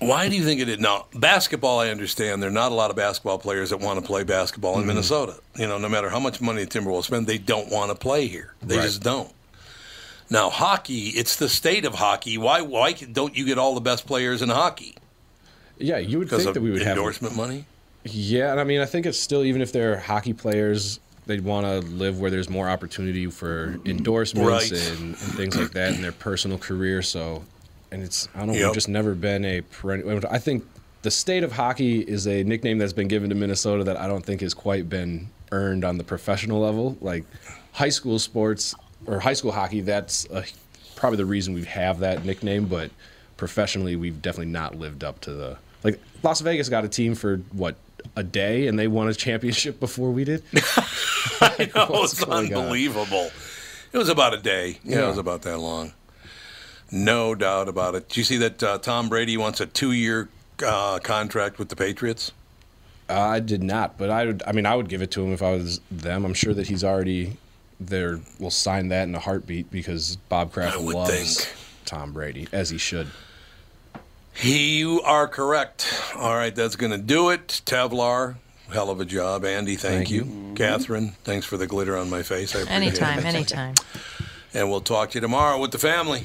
[0.00, 0.78] Why do you think it is?
[0.78, 2.40] Now, basketball, I understand.
[2.40, 4.88] There are not a lot of basketball players that want to play basketball in Mm-hmm.
[4.88, 5.40] Minnesota.
[5.56, 8.26] You know, no matter how much money the Timberwolves spend, they don't want to play
[8.28, 8.54] here.
[8.62, 8.84] They Right.
[8.84, 9.32] just don't.
[10.30, 12.38] Now, hockey, it's the state of hockey.
[12.38, 14.94] Why, why don't you get all the best players in hockey?
[15.78, 17.64] Yeah, you would Because think that we would have endorsement money?
[18.04, 21.66] Yeah, and I mean, I think it's still even if they're hockey players, they'd want
[21.66, 24.72] to live where there's more opportunity for endorsements Right.
[24.72, 27.00] and, and things like that in their personal career.
[27.02, 27.44] So,
[27.92, 28.74] and it's I don't know, Yep.
[28.74, 30.20] just never been a perennial.
[30.30, 30.64] I think
[31.02, 34.24] the state of hockey is a nickname that's been given to Minnesota that I don't
[34.24, 36.96] think has quite been earned on the professional level.
[37.00, 37.24] Like
[37.72, 38.74] high school sports
[39.06, 40.44] or high school hockey, that's a,
[40.96, 42.90] probably the reason we have that nickname, but
[43.36, 46.00] professionally, we've definitely not lived up to the like.
[46.24, 47.76] Las Vegas got a team for what
[48.16, 50.42] a day, and they won a championship before we did.
[51.40, 52.58] I know, it's going on?
[52.62, 53.30] unbelievable.
[53.92, 54.78] It was about a day.
[54.84, 55.04] Yeah, Yeah.
[55.04, 55.92] it was about that long.
[56.90, 58.08] No doubt about it.
[58.08, 60.28] Do you see that uh, Tom Brady wants a two-year
[60.64, 62.32] uh, contract with the Patriots?
[63.10, 64.42] I did not, but I would.
[64.46, 66.24] I mean, I would give it to him if I was them.
[66.24, 67.36] I'm sure that he's already
[67.80, 68.20] there.
[68.38, 71.56] Will sign that in a heartbeat because Bob Kraft loves think.
[71.86, 73.08] Tom Brady as he should.
[74.42, 75.92] You are correct.
[76.16, 77.62] All right, that's going to do it.
[77.66, 78.36] Tavlar,
[78.72, 79.44] hell of a job.
[79.44, 80.24] Andy, thank, Thank you.
[80.24, 80.54] you.
[80.54, 82.54] Catherine, thanks for the glitter on my face.
[82.54, 83.24] I appreciate Anytime, it.
[83.24, 83.74] anytime.
[84.54, 86.22] And we'll talk to you tomorrow with the family